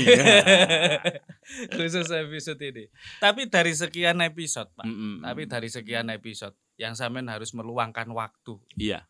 [1.77, 2.89] Khusus episode ini.
[3.21, 4.81] Tapi dari sekian episode, Pak.
[4.89, 5.21] Mm-mm.
[5.21, 8.57] Tapi dari sekian episode yang sampean harus meluangkan waktu.
[8.73, 9.05] iya.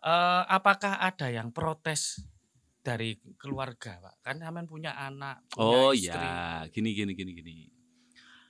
[0.00, 2.24] Eh, apakah ada yang protes
[2.80, 4.14] dari keluarga, Pak?
[4.20, 6.16] Kan sampean punya anak, punya Oh istri.
[6.16, 7.54] iya, gini gini gini gini.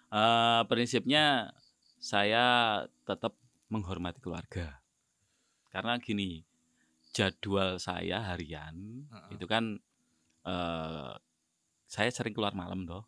[0.08, 1.50] Eh prinsipnya
[1.96, 2.44] saya
[3.04, 3.34] tetap
[3.68, 4.78] menghormati keluarga.
[5.70, 6.42] Karena gini,
[7.10, 9.30] jadwal saya harian Heeh.
[9.34, 9.78] itu kan
[10.42, 11.12] eh
[11.86, 13.02] saya sering keluar malam toh,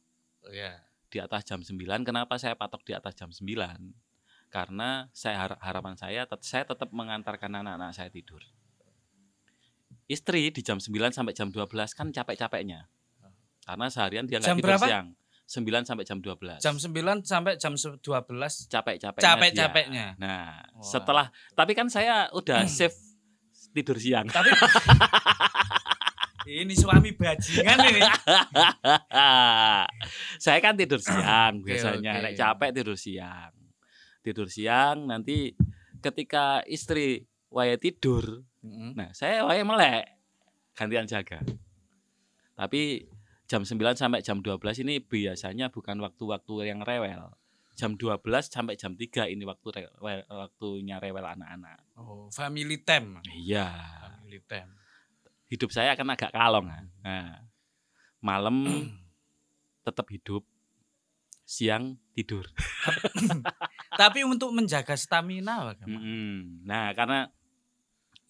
[0.47, 0.83] Iya.
[1.07, 2.03] di atas jam 9.
[2.03, 3.95] Kenapa saya patok di atas jam 9?
[4.51, 8.43] Karena saya har- harapan saya tet- saya tetap mengantarkan anak-anak saya tidur.
[10.13, 12.85] Istri di jam 9 sampai jam 12 kan capek-capeknya.
[13.65, 14.85] Karena seharian dia nggak Jam tidur berapa?
[14.85, 15.07] siang.
[15.49, 16.61] 9 sampai jam 12.
[16.61, 17.97] Jam 9 sampai jam 12
[18.69, 19.25] capek-capeknya.
[19.25, 20.07] capek-capeknya.
[20.17, 20.21] dia.
[20.21, 20.85] Nah, Wah.
[20.85, 22.97] setelah tapi kan saya udah save
[23.73, 24.29] tidur siang.
[24.29, 24.53] Tapi
[26.61, 28.01] ini suami bajingan ini.
[30.45, 33.53] saya kan tidur siang biasanya, nek capek tidur siang.
[34.23, 35.57] Tidur siang nanti
[36.03, 37.23] ketika istri
[37.53, 38.97] waya tidur, Mm-mm.
[38.97, 40.09] nah saya waya melek
[40.73, 41.45] gantian jaga.
[42.57, 43.05] Tapi
[43.45, 47.37] jam 9 sampai jam 12 ini biasanya bukan waktu-waktu yang rewel.
[47.77, 51.81] Jam 12 sampai jam 3 ini waktu rewel, waktunya rewel anak-anak.
[51.97, 53.21] Oh, family time.
[53.33, 53.69] Iya.
[54.17, 54.71] Family time.
[55.49, 56.69] Hidup saya akan agak kalong.
[56.69, 56.85] ah.
[57.05, 57.45] Nah,
[58.21, 58.57] malam
[59.89, 60.45] tetap hidup,
[61.45, 62.49] siang tidur.
[64.01, 66.01] Tapi untuk menjaga stamina bagaimana?
[66.01, 66.65] Mm-mm.
[66.65, 67.29] Nah, karena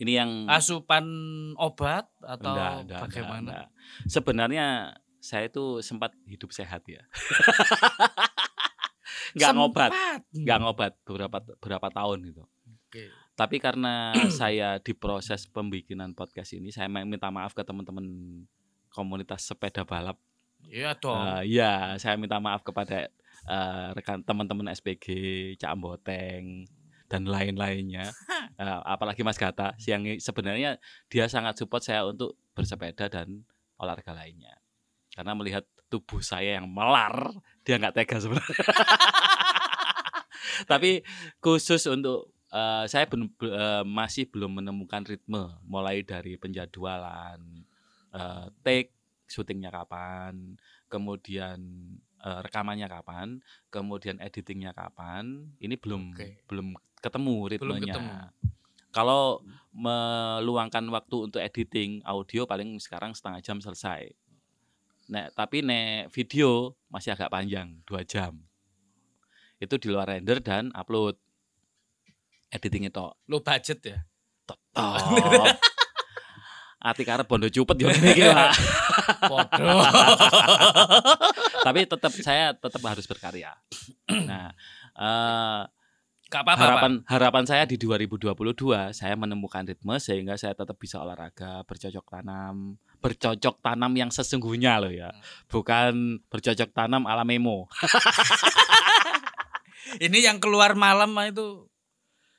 [0.02, 1.06] ini yang Asupan
[1.54, 3.38] obat atau Enggak, enggak, bagaimana?
[3.38, 4.10] enggak, enggak.
[4.10, 4.66] Sebenarnya
[5.22, 7.06] saya itu sempat hidup sehat ya.
[9.32, 9.90] Enggak ngobat,
[10.34, 12.42] enggak ngobat beberapa berapa tahun gitu.
[12.68, 13.08] Oke.
[13.32, 18.04] Tapi karena saya di proses pembikinan podcast ini, saya minta maaf ke teman-teman
[18.92, 20.20] komunitas sepeda balap.
[20.68, 21.16] Iya dong.
[21.16, 23.08] Eh, Iya, saya minta maaf kepada
[23.48, 25.06] eh, rekan teman-teman SPG,
[25.56, 26.68] Cak Amboteng
[27.12, 28.08] dan lain-lainnya.
[28.56, 28.64] Eh,
[28.96, 30.80] apalagi Mas Gata, yang sebenarnya
[31.12, 33.44] dia sangat support saya untuk bersepeda dan
[33.76, 34.56] olahraga lainnya.
[35.12, 37.36] Karena melihat tubuh saya yang melar,
[37.68, 38.56] dia nggak tega sebenarnya.
[40.72, 41.04] Tapi
[41.36, 47.60] khusus untuk eh, saya belum be- eh, masih belum menemukan ritme, mulai dari penjadwalan,
[48.16, 48.96] eh, take,
[49.28, 50.56] syutingnya kapan,
[50.88, 51.60] kemudian
[52.24, 55.52] eh, rekamannya kapan, kemudian editingnya kapan.
[55.60, 56.40] Ini belum Oke.
[56.48, 56.72] belum
[57.02, 57.94] ketemu Belum ritmenya.
[57.98, 58.12] ketemu.
[58.92, 59.40] Kalau
[59.72, 64.12] meluangkan waktu untuk editing audio paling sekarang setengah jam selesai.
[65.08, 68.38] Nek, tapi nek video masih agak panjang, dua jam.
[69.56, 71.16] Itu di luar render dan upload.
[72.52, 73.98] Editing itu Lo budget ya?
[74.44, 74.60] tetap.
[76.82, 78.52] Ati karep bondo cupet yo ngene iki, Pak.
[79.30, 79.70] Podo.
[81.62, 83.54] Tapi tetap saya tetap harus berkarya.
[84.10, 84.50] Nah,
[84.98, 85.60] eh,
[86.32, 86.64] Gak apa-apa.
[86.64, 88.32] harapan harapan saya di 2022
[88.96, 94.88] saya menemukan ritme sehingga saya tetap bisa olahraga bercocok tanam bercocok tanam yang sesungguhnya loh
[94.88, 95.12] ya
[95.52, 97.68] bukan bercocok tanam ala memo.
[100.00, 101.68] Ini yang keluar malam itu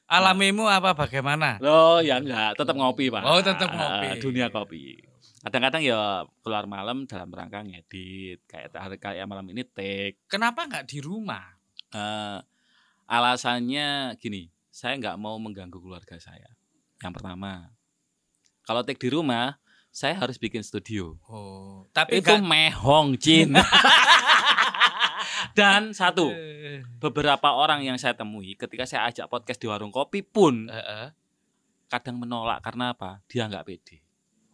[0.09, 1.61] alamimu apa bagaimana?
[1.61, 4.07] loh ya enggak tetap ngopi pak Oh, tetap ngopi.
[4.09, 4.97] Eh, dunia kopi
[5.43, 10.87] kadang-kadang ya keluar malam dalam rangka ngedit kayak hari kayak malam ini take Kenapa nggak
[10.87, 11.43] di rumah?
[11.91, 12.39] Eh,
[13.13, 16.49] alasannya gini saya nggak mau mengganggu keluarga saya
[17.05, 17.69] yang pertama
[18.65, 19.61] kalau take di rumah
[19.93, 23.53] saya harus bikin studio Oh, tapi itu nggak mehong Cin
[25.53, 26.33] Dan satu,
[26.97, 31.07] beberapa orang yang saya temui ketika saya ajak podcast di warung kopi pun eh, eh.
[31.85, 33.21] kadang menolak karena apa?
[33.29, 34.01] Dia nggak pede.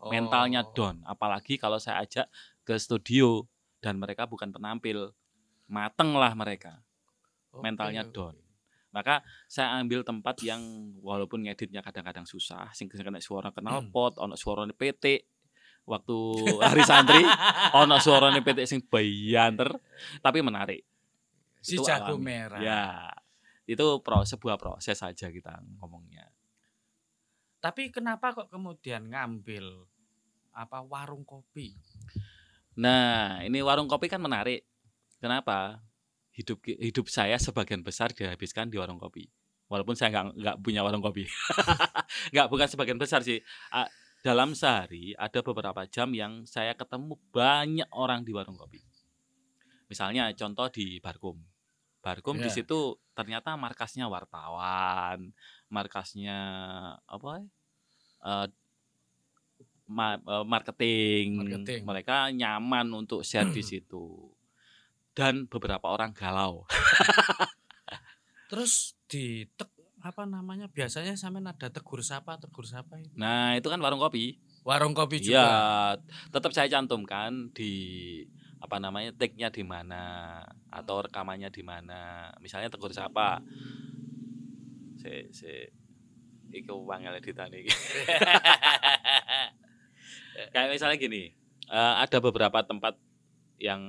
[0.03, 0.11] Oh.
[0.11, 0.99] Mentalnya down.
[1.07, 2.27] Apalagi kalau saya ajak
[2.67, 3.47] ke studio
[3.79, 5.15] dan mereka bukan penampil.
[5.71, 6.83] Mateng lah mereka.
[7.55, 8.35] Mentalnya down.
[8.89, 10.61] Maka saya ambil tempat yang
[11.05, 15.25] walaupun ngeditnya kadang-kadang susah, sing kena suara knalpot, ono suarane PT.
[15.89, 16.17] Waktu
[16.61, 17.21] hari santri,
[17.81, 19.73] ono suarane PT sing bayanter,
[20.21, 20.85] tapi menarik.
[21.59, 22.23] si Itu jago alami.
[22.23, 22.61] merah.
[22.61, 23.09] Ya,
[23.65, 26.29] itu pro, sebuah proses saja kita ngomongnya.
[27.59, 29.85] Tapi kenapa kok kemudian ngambil
[30.55, 31.75] apa warung kopi?
[32.79, 34.63] Nah, ini warung kopi kan menarik.
[35.19, 35.83] Kenapa?
[36.39, 39.27] Hidup hidup saya sebagian besar dihabiskan di warung kopi.
[39.67, 41.27] Walaupun saya nggak nggak punya warung kopi.
[42.33, 43.43] nggak bukan sebagian besar sih.
[44.19, 48.79] Dalam sehari ada beberapa jam yang saya ketemu banyak orang di warung kopi.
[49.91, 51.43] Misalnya contoh di Barkum.
[51.99, 52.55] Barkum di Ya.
[52.55, 55.35] situ ternyata markasnya wartawan,
[55.67, 56.37] markasnya
[57.03, 57.43] apa?
[59.89, 61.27] ma- eh, marketing.
[61.43, 61.81] Marketing.
[61.83, 64.31] Mereka nyaman untuk share di situ.
[65.13, 66.65] Dan beberapa orang galau.
[68.49, 69.69] Terus di tek
[69.99, 70.71] apa namanya?
[70.71, 73.11] Biasanya sampean ada tegur sapa, tegur sapa itu.
[73.19, 74.39] Nah, itu kan warung kopi.
[74.63, 75.45] Warung kopi Iya, juga.
[76.31, 77.73] tetap saya cantumkan di
[78.59, 80.39] apa namanya take-nya di mana
[80.71, 82.31] atau rekamannya di mana.
[82.39, 83.43] Misalnya tegur sapa.
[84.99, 85.51] Si si
[86.51, 87.71] iku wangel editane iki.
[90.55, 91.35] Kayak misalnya gini,
[91.67, 92.95] eh, ada beberapa tempat
[93.59, 93.83] yang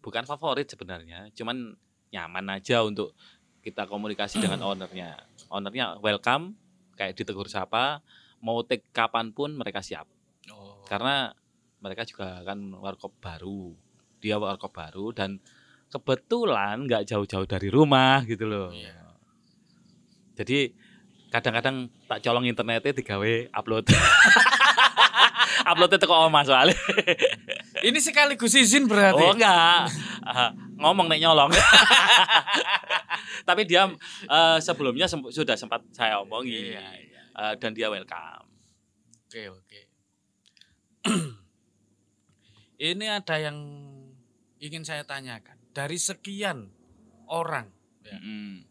[0.00, 1.76] bukan favorit sebenarnya, cuman
[2.08, 3.12] nyaman aja untuk
[3.60, 5.16] kita komunikasi dengan ownernya.
[5.46, 6.56] Ownernya welcome,
[6.94, 8.00] kayak ditegur sapa,
[8.40, 10.08] mau take kapan pun mereka siap
[10.48, 10.82] Oh.
[10.82, 11.30] karena
[11.78, 13.76] mereka juga kan warkop baru
[14.18, 15.38] dia warkop baru dan
[15.86, 19.14] kebetulan nggak jauh-jauh dari rumah gitu loh Iya.
[20.34, 20.72] jadi
[21.28, 23.84] kadang-kadang tak colong internetnya digawe upload
[25.70, 26.76] uploadnya teko oma soalnya
[27.88, 29.22] Ini sekaligus izin berarti.
[29.22, 29.88] oh enggak
[30.76, 31.48] ngomong nek nyolong
[33.48, 33.88] tapi dia
[34.26, 37.20] eh, sebelumnya sem- sudah sempat saya omongi Iya, iya.
[37.30, 38.48] Eh, dan dia welcome
[39.30, 39.80] Oke, oke.
[42.80, 43.56] Ini ada yang
[44.58, 45.54] ingin saya tanyakan.
[45.70, 46.66] Dari sekian
[47.28, 48.16] orang Ya.
[48.18, 48.64] Mm-mm.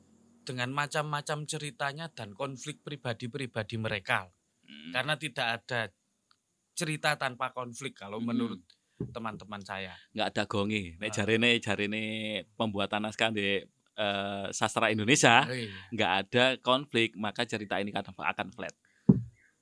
[0.43, 4.27] dengan macam-macam ceritanya dan konflik pribadi-pribadi mereka.
[4.65, 4.91] Mm.
[4.91, 5.93] Karena tidak ada
[6.79, 8.25] cerita tanpa konflik kalau Mm.
[8.25, 8.61] menurut
[9.11, 9.91] teman-teman saya.
[10.11, 10.95] nggak ada gongi.
[10.95, 11.13] Nek Ah.
[11.13, 12.03] jarene jarene
[12.55, 13.59] pembuatan naskah di
[13.95, 15.67] eh, sastra Indonesia Oh, iya.
[15.91, 18.71] nggak ada konflik, maka cerita ini akan akan flat.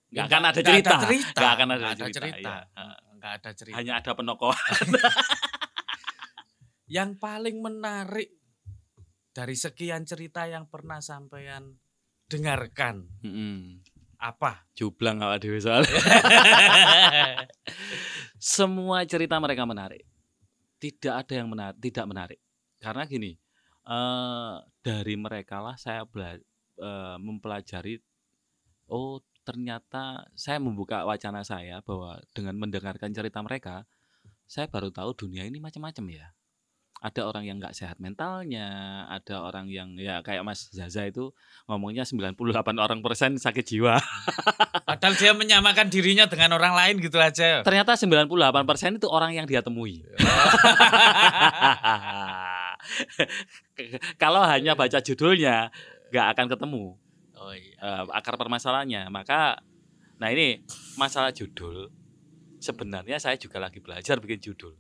[0.08, 0.95] Nggak akan ada cerita.
[1.01, 1.34] cerita.
[1.36, 2.17] Nggak akan ada Nggak ada cerita.
[2.21, 2.53] cerita.
[2.53, 2.77] iya.
[2.77, 2.97] Ah.
[3.17, 3.75] Nggak ada cerita.
[3.75, 4.53] Hanya ada penokoh.
[6.88, 8.30] Yang paling menarik
[9.30, 11.75] dari sekian cerita yang pernah sampean
[12.25, 13.84] dengarkan Mm-mm.
[14.17, 14.65] Apa?
[14.73, 15.93] Jublang awak dhewe soalnya.
[18.38, 20.06] Semua cerita mereka menarik.
[20.77, 22.39] Tidak ada yang menarik, tidak menarik.
[22.77, 23.34] Karena gini,
[23.88, 26.38] eh dari mereka lah saya bela-
[26.77, 27.97] eh, mempelajari
[28.89, 33.88] oh ternyata saya membuka wacana saya bahwa dengan mendengarkan cerita mereka,
[34.43, 36.27] saya baru tahu dunia ini macam-macam ya.
[36.97, 41.29] Ada orang yang nggak sehat mentalnya, ada orang yang ya kayak Mas Zaza itu
[41.69, 42.33] ngomongnya 98
[42.81, 44.01] orang persen sakit jiwa.
[44.89, 47.62] Padahal dia menyamakan dirinya dengan orang lain gitu aja.
[47.62, 50.01] Ternyata 98% itu orang yang dia temui.
[54.21, 55.69] Kalau hanya baca judulnya
[56.10, 56.97] nggak akan ketemu
[57.38, 57.77] Oh iya.
[57.77, 59.13] eh, akar permasalahannya.
[59.13, 59.62] Maka
[60.17, 60.65] nah ini
[60.97, 61.93] masalah judul
[62.57, 64.73] sebenarnya saya juga lagi belajar bikin judul.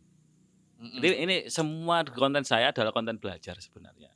[0.77, 1.01] Mm-mm.
[1.01, 4.13] Jadi ini semua konten saya adalah konten belajar sebenarnya.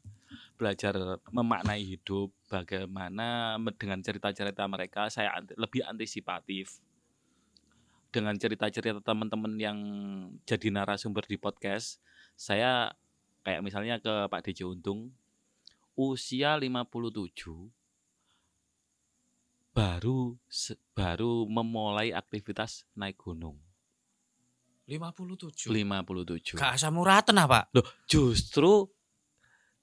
[0.61, 0.93] Belajar
[1.33, 6.77] memaknai hidup, bagaimana dengan cerita-cerita mereka saya anti- lebih antisipatif.
[8.13, 9.77] Dengan cerita-cerita teman-teman yang
[10.45, 11.97] jadi narasumber di podcast,
[12.37, 12.93] saya
[13.41, 15.09] kayak misalnya ke Pak DJ Untung,
[15.97, 17.73] usia 57
[19.71, 20.35] baru
[20.91, 23.55] baru memulai aktivitas naik gunung.
[24.91, 25.71] 57.
[25.71, 26.59] 57.
[26.59, 27.71] Gak asam uratan apa?
[27.71, 28.91] Loh, justru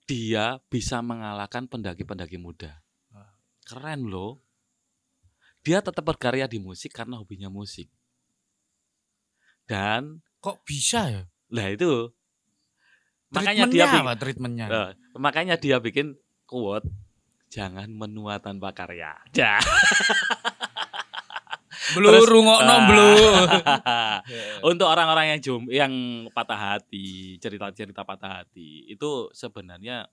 [0.05, 2.85] dia bisa mengalahkan pendaki-pendaki muda.
[3.13, 3.33] Ah.
[3.65, 4.45] Keren loh.
[5.65, 7.89] Dia tetap berkarya di musik karena hobinya musik.
[9.69, 11.23] Dan Kok bisa ya?
[11.49, 12.13] lah itu
[13.33, 14.67] makanya dia bikin, apa treatmentnya?
[14.69, 16.85] eh, makanya dia bikin quote
[17.49, 19.17] jangan menua tanpa karya.
[19.33, 19.57] Ya.
[21.95, 23.09] Blu Terus, rungokno ah, blu.
[24.75, 25.93] Untuk orang-orang yang jum, yang
[26.33, 30.05] patah hati, cerita-cerita patah hati itu sebenarnya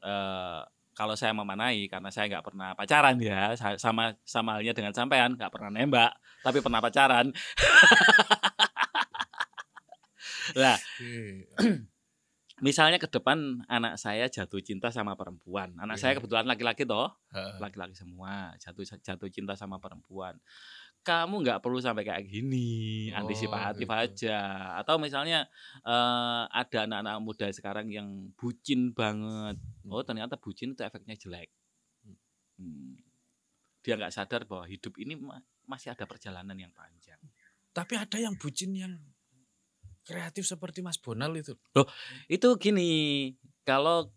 [0.00, 0.60] eh,
[0.94, 5.36] kalau saya memanai karena saya nggak pernah pacaran ya sa- sama sama halnya dengan sampean
[5.36, 6.10] nggak pernah nembak
[6.40, 7.30] tapi pernah pacaran.
[10.56, 10.80] lah
[12.64, 13.38] misalnya ke depan
[13.68, 16.18] anak saya jatuh cinta sama perempuan anak saya Iya.
[16.18, 17.12] kebetulan laki-laki toh
[17.60, 20.34] laki-laki semua jatuh jatuh cinta sama perempuan
[21.00, 23.96] kamu nggak perlu sampai kayak gini Oh, antisipatif gitu.
[23.96, 24.38] aja.
[24.76, 25.48] Atau misalnya
[25.80, 29.56] eh, ada anak-anak muda sekarang yang bucin banget.
[29.88, 31.48] Oh ternyata bucin itu efeknya jelek.
[32.58, 32.98] Hmm.
[33.78, 37.16] dia nggak sadar bahwa hidup ini ma- masih ada perjalanan yang panjang.
[37.70, 38.98] Tapi ada yang bucin yang
[40.02, 41.54] kreatif seperti Mas Bonal itu.
[42.28, 42.90] itu gini.
[43.62, 44.10] Kalau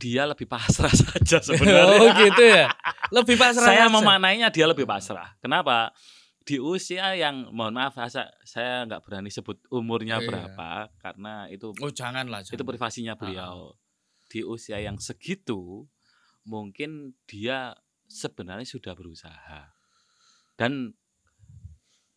[0.00, 2.66] dia lebih pasrah saja sebenarnya oh gitu ya.
[3.12, 3.68] Lebih pasrah.
[3.68, 5.36] saya memaknainya dia lebih pasrah.
[5.38, 5.92] Kenapa?
[6.40, 10.26] Di usia yang mohon maaf saya saya nggak berani sebut umurnya Iya.
[10.26, 12.40] berapa karena itu Oh janganlah.
[12.40, 12.64] itu Jangan.
[12.66, 13.76] privasinya beliau.
[14.26, 15.84] Di usia yang segitu
[16.48, 17.76] mungkin dia
[18.08, 19.68] sebenarnya sudah berusaha.
[20.56, 20.96] Dan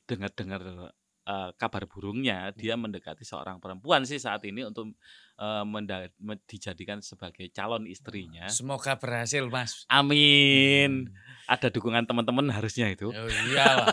[0.08, 0.92] dengar-dengar
[1.24, 7.90] eh, kabar burungnya dia mendekati seorang perempuan sih saat ini untuk me- dijadikan sebagai calon
[7.90, 8.48] istrinya.
[8.48, 9.84] Semoga berhasil Mas.
[9.90, 11.10] Amin.
[11.50, 13.12] Ada dukungan teman-teman harusnya itu.
[13.12, 13.92] Oh iyalah.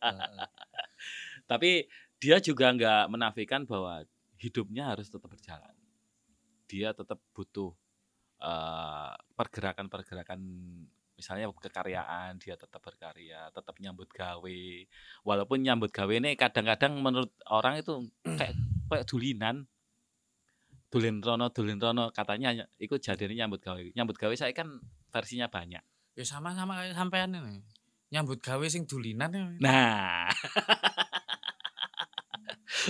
[0.00, 0.46] Heeh.
[1.50, 1.88] Tapi
[2.20, 4.04] dia juga nggak menafikan bahwa
[4.38, 5.74] hidupnya harus tetap berjalan.
[6.68, 7.72] Dia tetap butuh
[8.42, 10.40] eh, pergerakan-pergerakan,
[11.18, 14.60] misalnya kekaryaan, dia tetap berkarya, tetap nyambut gawe.
[15.26, 18.54] Walaupun nyambut gawe ini kadang-kadang menurut orang itu kayak
[18.86, 19.66] kayak dulinan.
[20.88, 23.82] Dulin rono, dulin rono katanya ikut jadinya nyambut gawe.
[23.92, 24.78] Nyambut gawe saya kan
[25.10, 25.82] versinya banyak.
[26.14, 27.60] Ya sama-sama kayak sampean ini.
[28.08, 29.44] Nyambut gawe sing dulinan ya.
[29.60, 30.32] Nah,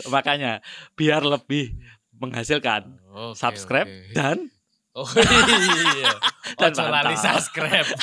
[0.15, 0.63] makanya
[0.95, 1.75] biar lebih
[2.19, 4.15] menghasilkan Oke, subscribe oke.
[4.15, 4.51] dan
[4.99, 6.11] Oh iya.
[6.59, 7.87] Dan Ojo lali subscribe.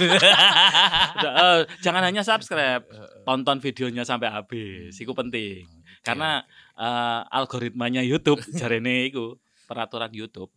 [1.27, 2.87] eh, jangan hanya subscribe,
[3.27, 4.95] tonton videonya sampai habis.
[4.95, 5.67] Itu penting.
[5.67, 6.39] Oke, Karena
[6.79, 9.35] eh, algoritmanya YouTube jarene itu
[9.67, 10.55] peraturan YouTube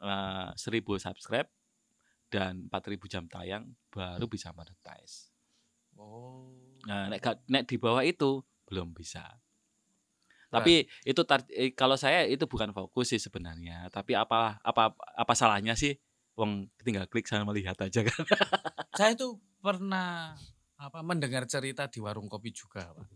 [0.00, 0.56] eh, 1000
[0.96, 1.48] subscribe
[2.32, 5.28] dan 4000 jam tayang baru bisa monetize.
[6.00, 6.48] Oh.
[6.88, 9.36] Nah, nek, nek di bawah itu belum bisa.
[10.54, 13.90] Tapi itu tar- eh, kalau saya itu bukan fokus sih sebenarnya.
[13.90, 15.98] Tapi apa apa apa salahnya sih?
[16.34, 18.18] Wong tinggal klik sama melihat aja kan.
[18.98, 20.34] Saya itu pernah
[20.74, 23.06] apa mendengar cerita di warung kopi juga, Pak.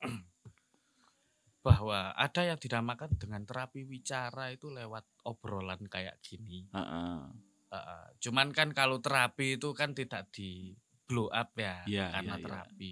[1.66, 6.70] Bahwa ada yang dinamakan dengan terapi wicara itu lewat obrolan kayak gini.
[6.70, 7.50] Heeh.
[7.70, 8.04] Heeh.
[8.18, 10.74] cuman kan kalau terapi itu kan tidak di
[11.06, 12.44] blow up ya Iya, karena iya, iya.
[12.46, 12.90] terapi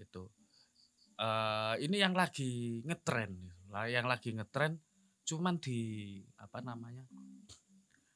[0.00, 0.22] itu
[1.20, 3.36] eh ini yang lagi ngetren
[3.68, 4.80] lah yang lagi ngetren
[5.28, 7.04] cuman di apa namanya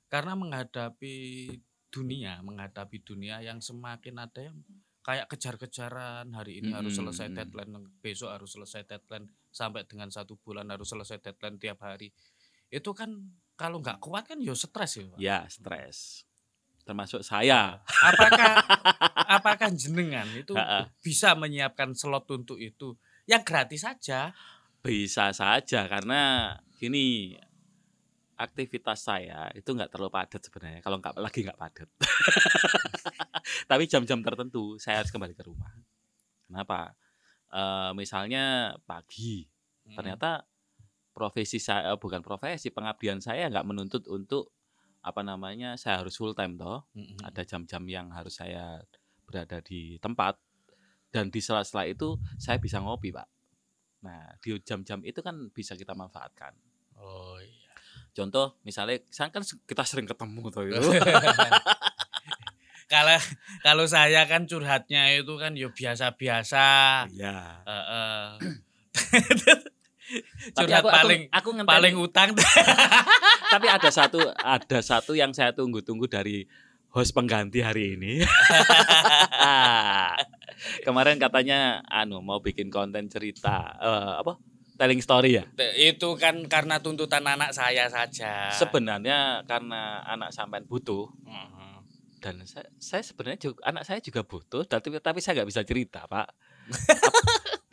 [0.09, 1.47] karena menghadapi
[1.93, 4.57] dunia menghadapi dunia yang semakin ada yang
[5.05, 7.35] kayak kejar-kejaran hari ini harus Mm-mm, selesai mm.
[7.37, 12.09] deadline besok harus selesai deadline sampai dengan satu bulan harus selesai deadline tiap hari
[12.73, 13.15] itu kan
[13.55, 15.19] kalau nggak kuat kan ya stres ya Pak.
[15.19, 16.27] Ya, stres.
[16.85, 17.81] Termasuk saya.
[17.85, 18.61] apakah
[19.41, 20.53] apakah jenengan itu
[21.01, 22.93] bisa menyiapkan slot untuk itu?
[23.25, 24.37] Yang gratis saja.
[24.85, 27.33] Bisa saja karena gini
[28.37, 30.81] aktivitas saya itu nggak terlalu padat sebenarnya.
[30.85, 31.89] Kalau nggak lagi nggak padat.
[33.71, 35.73] Tapi jam-jam tertentu saya harus kembali ke rumah.
[36.45, 36.93] Kenapa?
[37.55, 39.47] Eh, misalnya pagi.
[39.85, 40.01] Hmm.
[40.01, 40.41] ternyata
[41.13, 44.54] profesi saya eh, bukan profesi pengabdian saya nggak menuntut untuk
[45.05, 46.81] apa namanya saya harus full time toh.
[46.97, 47.21] Mm-mm.
[47.21, 48.81] ada jam-jam yang harus saya
[49.29, 50.41] berada di tempat.
[51.15, 53.29] Dan di sela-sela itu saya bisa ngopi pak.
[54.03, 56.57] Nah di jam-jam itu kan bisa kita manfaatkan.
[56.99, 57.71] Oh iya.
[58.17, 60.81] Contoh misalnya saya kan kita sering ketemu tuh itu.
[62.85, 63.17] Kalau
[63.65, 66.67] kalau saya kan curhatnya itu kan ya biasa-biasa.
[67.17, 68.25] Ya Heeh.
[70.55, 72.29] tapi curhat aku, paling aku, aku ngenteni- paling utang.
[73.55, 76.43] Tapi ada satu ada satu yang saya tunggu-tunggu dari
[76.91, 78.23] host pengganti hari ini.
[80.87, 84.39] Kemarin katanya anu mau bikin konten cerita eh, apa?
[84.75, 85.45] Telling story ya?
[85.79, 88.51] Itu kan karena tuntutan anak saya saja.
[88.51, 91.11] Sebenarnya karena anak sampean butuh.
[91.25, 91.63] Mhm.
[92.25, 96.09] dan saya, saya sebenarnya juga, anak saya juga butuh tapi tapi saya nggak bisa cerita
[96.09, 96.33] pak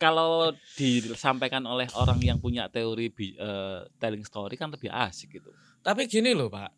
[0.02, 5.54] kalau disampaikan oleh orang yang punya teori eh, telling story kan lebih asik gitu
[5.86, 6.70] tapi gini loh pak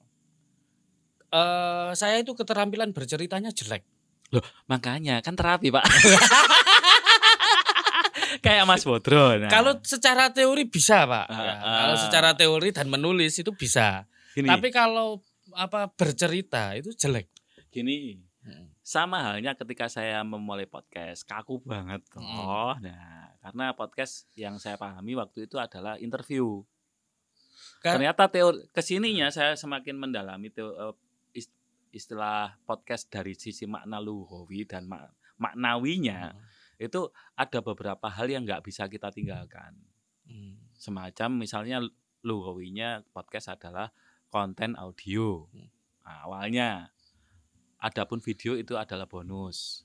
[1.32, 3.88] eh saya itu keterampilan berceritanya jelek
[4.66, 5.84] Makanya kan terapi, Pak.
[8.44, 9.38] Kayak Mas Bodro.
[9.38, 11.26] Nah, Kalau secara teori bisa, Pak.
[11.30, 11.78] Ya, ah.
[11.86, 14.08] Kalau secara teori dan menulis itu bisa.
[14.34, 15.22] gini, Tapi kalau
[15.54, 17.30] apa bercerita itu jelek.
[17.70, 18.18] gini,
[18.86, 22.02] sama halnya ketika saya memulai podcast, kaku banget.
[22.14, 22.78] Hmm.
[22.78, 23.13] Nah,
[23.44, 26.64] karena podcast yang saya pahami waktu itu adalah interview.
[27.84, 30.96] Kan- Ternyata teori ke sininya saya semakin mendalami teo- eh,
[31.36, 31.52] is-
[31.92, 36.32] istilah podcast dari sisi makna lugawi dan mak- maknawinya
[36.80, 39.76] itu ada beberapa hal yang nggak bisa kita tinggalkan.
[40.24, 40.56] Hmm.
[40.74, 41.84] Semacam misalnya
[42.24, 43.92] lugawinya podcast adalah
[44.32, 45.44] konten audio.
[45.52, 45.68] Hmm.
[46.02, 46.88] Awalnya.
[47.78, 49.84] Adapun video itu adalah bonus.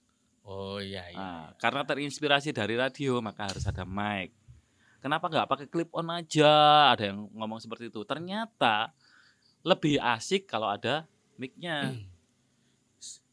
[0.49, 1.15] Oh iya iya.
[1.15, 4.33] Nah, karena terinspirasi dari radio maka harus ada mic.
[4.97, 6.49] Kenapa nggak pakai clip on aja?
[6.91, 8.01] Ada yang ngomong seperti itu.
[8.01, 8.89] Ternyata
[9.61, 11.05] lebih asik kalau ada
[11.37, 11.93] mic-nya.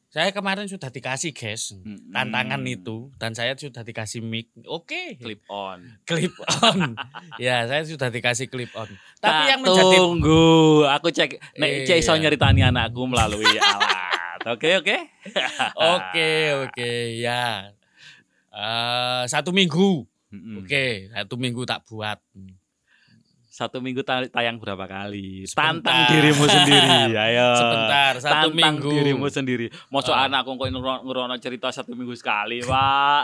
[0.07, 2.09] Saya kemarin sudah dikasih guys Mm-mm.
[2.09, 4.49] tantangan itu dan saya sudah dikasih mic.
[4.65, 5.17] Oke.
[5.17, 5.85] clip on.
[6.05, 6.97] Clip on.
[7.43, 8.89] ya, saya sudah dikasih clip on.
[9.19, 10.49] Tapi Tak yang menjadi tunggu,
[10.87, 12.23] aku cek nek cek iso Iya.
[12.23, 14.16] nyeritani anakku melalui alat.
[14.47, 14.97] Oke oke.
[15.97, 16.31] Oke,
[16.63, 17.75] oke, ya.
[18.49, 20.07] Eh, satu minggu.
[20.31, 20.63] Mm-mm.
[20.63, 22.23] Oke, satu minggu tak buat.
[23.47, 25.49] Satu minggu ta- tayang berapa kali?
[25.49, 25.81] Sebentar.
[25.81, 27.11] Tantang dirimu sendiri.
[27.27, 27.49] Ayo.
[27.57, 28.91] Sebentar, satu Tantang minggu.
[28.93, 29.67] dirimu sendiri.
[29.89, 30.29] Mosok Ah.
[30.29, 30.69] anakku kok
[31.03, 33.23] ngerono cerita satu minggu sekali, Pak.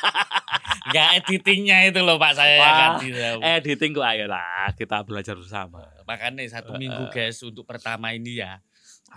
[0.90, 3.14] Enggak editingnya itu loh Pak saya Wah, ganti.
[3.38, 5.86] Editing kok ayo lah, kita belajar bersama.
[6.02, 8.58] Makanya satu minggu guys untuk pertama ini ya.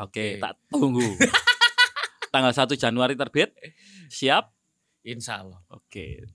[0.02, 0.42] Oke, Oke.
[0.42, 1.06] tak tunggu.
[2.34, 3.54] Tanggal 1 Januari terbit.
[4.10, 4.50] Siap?
[5.06, 5.62] Insya Allah.
[5.70, 6.26] Oke.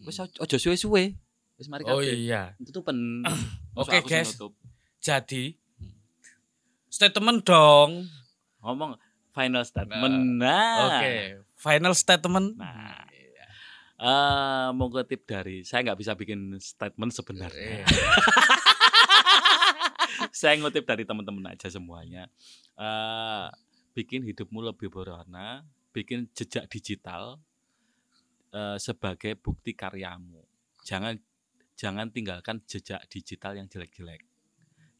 [0.00, 1.12] Wis ojo ojo suwe-suwe.
[1.60, 2.56] Wis mari Oh iya.
[2.60, 3.24] Tutupen.
[3.80, 4.32] Oke, sing guys.
[4.36, 4.52] nutup.
[5.04, 5.56] Jadi
[6.88, 8.08] statement dong.
[8.64, 8.96] Ngomong
[9.36, 10.40] final statement.
[10.40, 11.00] Nah.
[11.00, 12.56] Oke, final statement.
[12.56, 13.04] Nah.
[13.96, 17.88] Eh, mau tip dari saya nggak bisa bikin statement sebenarnya.
[20.36, 22.28] Saya ngutip dari teman-teman aja semuanya.
[22.76, 23.48] Eh,
[23.96, 25.64] bikin hidupmu lebih berwarna,
[25.96, 27.40] bikin jejak digital
[28.52, 30.44] eh, sebagai bukti karyamu.
[30.84, 31.16] Jangan
[31.72, 34.20] jangan tinggalkan jejak digital yang jelek-jelek.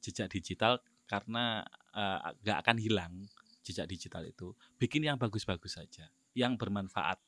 [0.01, 1.61] Jejak digital karena
[1.93, 3.15] eh, nggak akan hilang
[3.61, 4.57] jejak digital itu.
[4.81, 7.21] Bikin yang bagus-bagus saja, yang bermanfaat.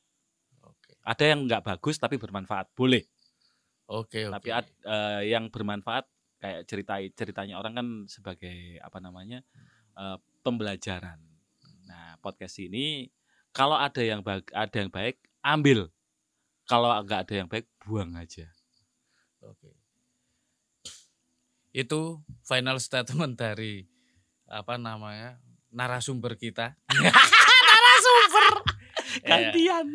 [0.65, 0.97] Oke.
[1.05, 3.05] Ada yang nggak bagus tapi bermanfaat, boleh.
[3.93, 4.33] Oke.
[4.33, 9.43] Tapi ad- eh, yang bermanfaat kayak cerita ceritanya orang kan sebagai apa namanya
[9.99, 11.19] eh, pembelajaran.
[11.87, 13.11] Nah podcast ini
[13.51, 15.91] kalau ada yang bag, ada yang baik ambil,
[16.69, 18.47] kalau nggak ada yang baik buang aja.
[19.43, 19.73] Oke.
[21.73, 23.87] Itu final statement dari
[24.49, 25.39] apa namanya?
[25.69, 26.75] narasumber kita.
[27.69, 28.45] narasumber.
[29.21, 29.87] Ya, Gantian.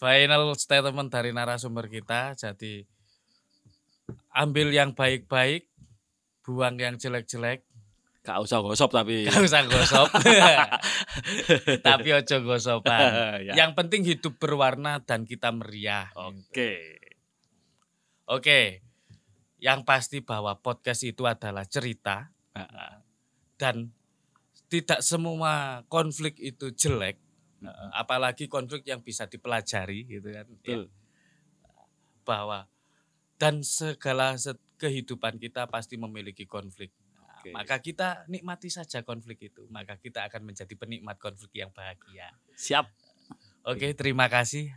[0.00, 2.34] final statement dari narasumber kita.
[2.34, 2.88] Jadi
[4.32, 5.69] ambil yang baik-baik,
[6.44, 7.64] buang yang jelek-jelek.
[8.20, 9.24] Gak usah gosop tapi.
[9.28, 10.08] Gak usah gosop.
[11.88, 13.40] Tapi ojo gosopan.
[13.44, 13.64] Ya.
[13.64, 16.12] Yang penting hidup berwarna dan kita meriah.
[16.14, 17.00] Oke.
[18.28, 18.84] Oke.
[19.60, 22.32] Yang pasti bahwa podcast itu adalah cerita
[23.60, 23.92] dan
[24.72, 27.20] tidak semua konflik itu jelek,
[27.92, 30.46] apalagi konflik yang bisa dipelajari gitu kan.
[30.48, 30.88] Betul.
[30.88, 30.88] Ya,
[32.24, 32.72] bahwa
[33.36, 36.96] dan segala se- kehidupan kita pasti memiliki konflik.
[37.12, 37.50] Nah, Oke.
[37.52, 42.32] Maka kita nikmati saja konflik itu, maka kita akan menjadi penikmat konflik yang bahagia.
[42.56, 42.88] Siap.
[43.68, 44.72] Oke, terima kasih.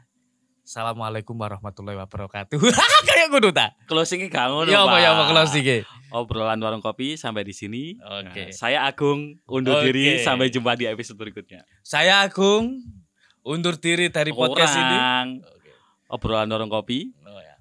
[0.63, 2.55] Assalamualaikum warahmatullahi wabarakatuh.
[3.07, 3.75] Kayak kudu tak?
[3.83, 4.71] Closingnya ngono.
[4.71, 5.77] Ya apa ya apa closing iki?
[6.15, 7.99] Obrolan warung kopi sampai di sini.
[7.99, 8.47] Oke.
[8.47, 9.91] Nah, saya Agung undur Oke.
[9.91, 11.67] diri sampai jumpa di episode berikutnya.
[11.83, 12.79] Saya Agung
[13.43, 14.97] undur diri dari podcast ini.
[15.43, 15.71] Oke.
[16.07, 17.11] Obrolan warung kopi.
[17.27, 17.52] Oh, ya.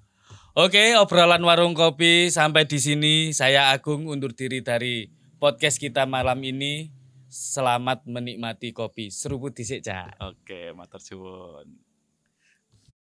[0.53, 3.33] Oke, obrolan warung kopi sampai di sini.
[3.33, 5.09] Saya Agung undur diri dari
[5.41, 6.93] podcast kita malam ini.
[7.25, 9.09] Selamat menikmati kopi.
[9.09, 10.13] Seruput dhisik, Cak.
[10.21, 11.65] Oke, matur suwun.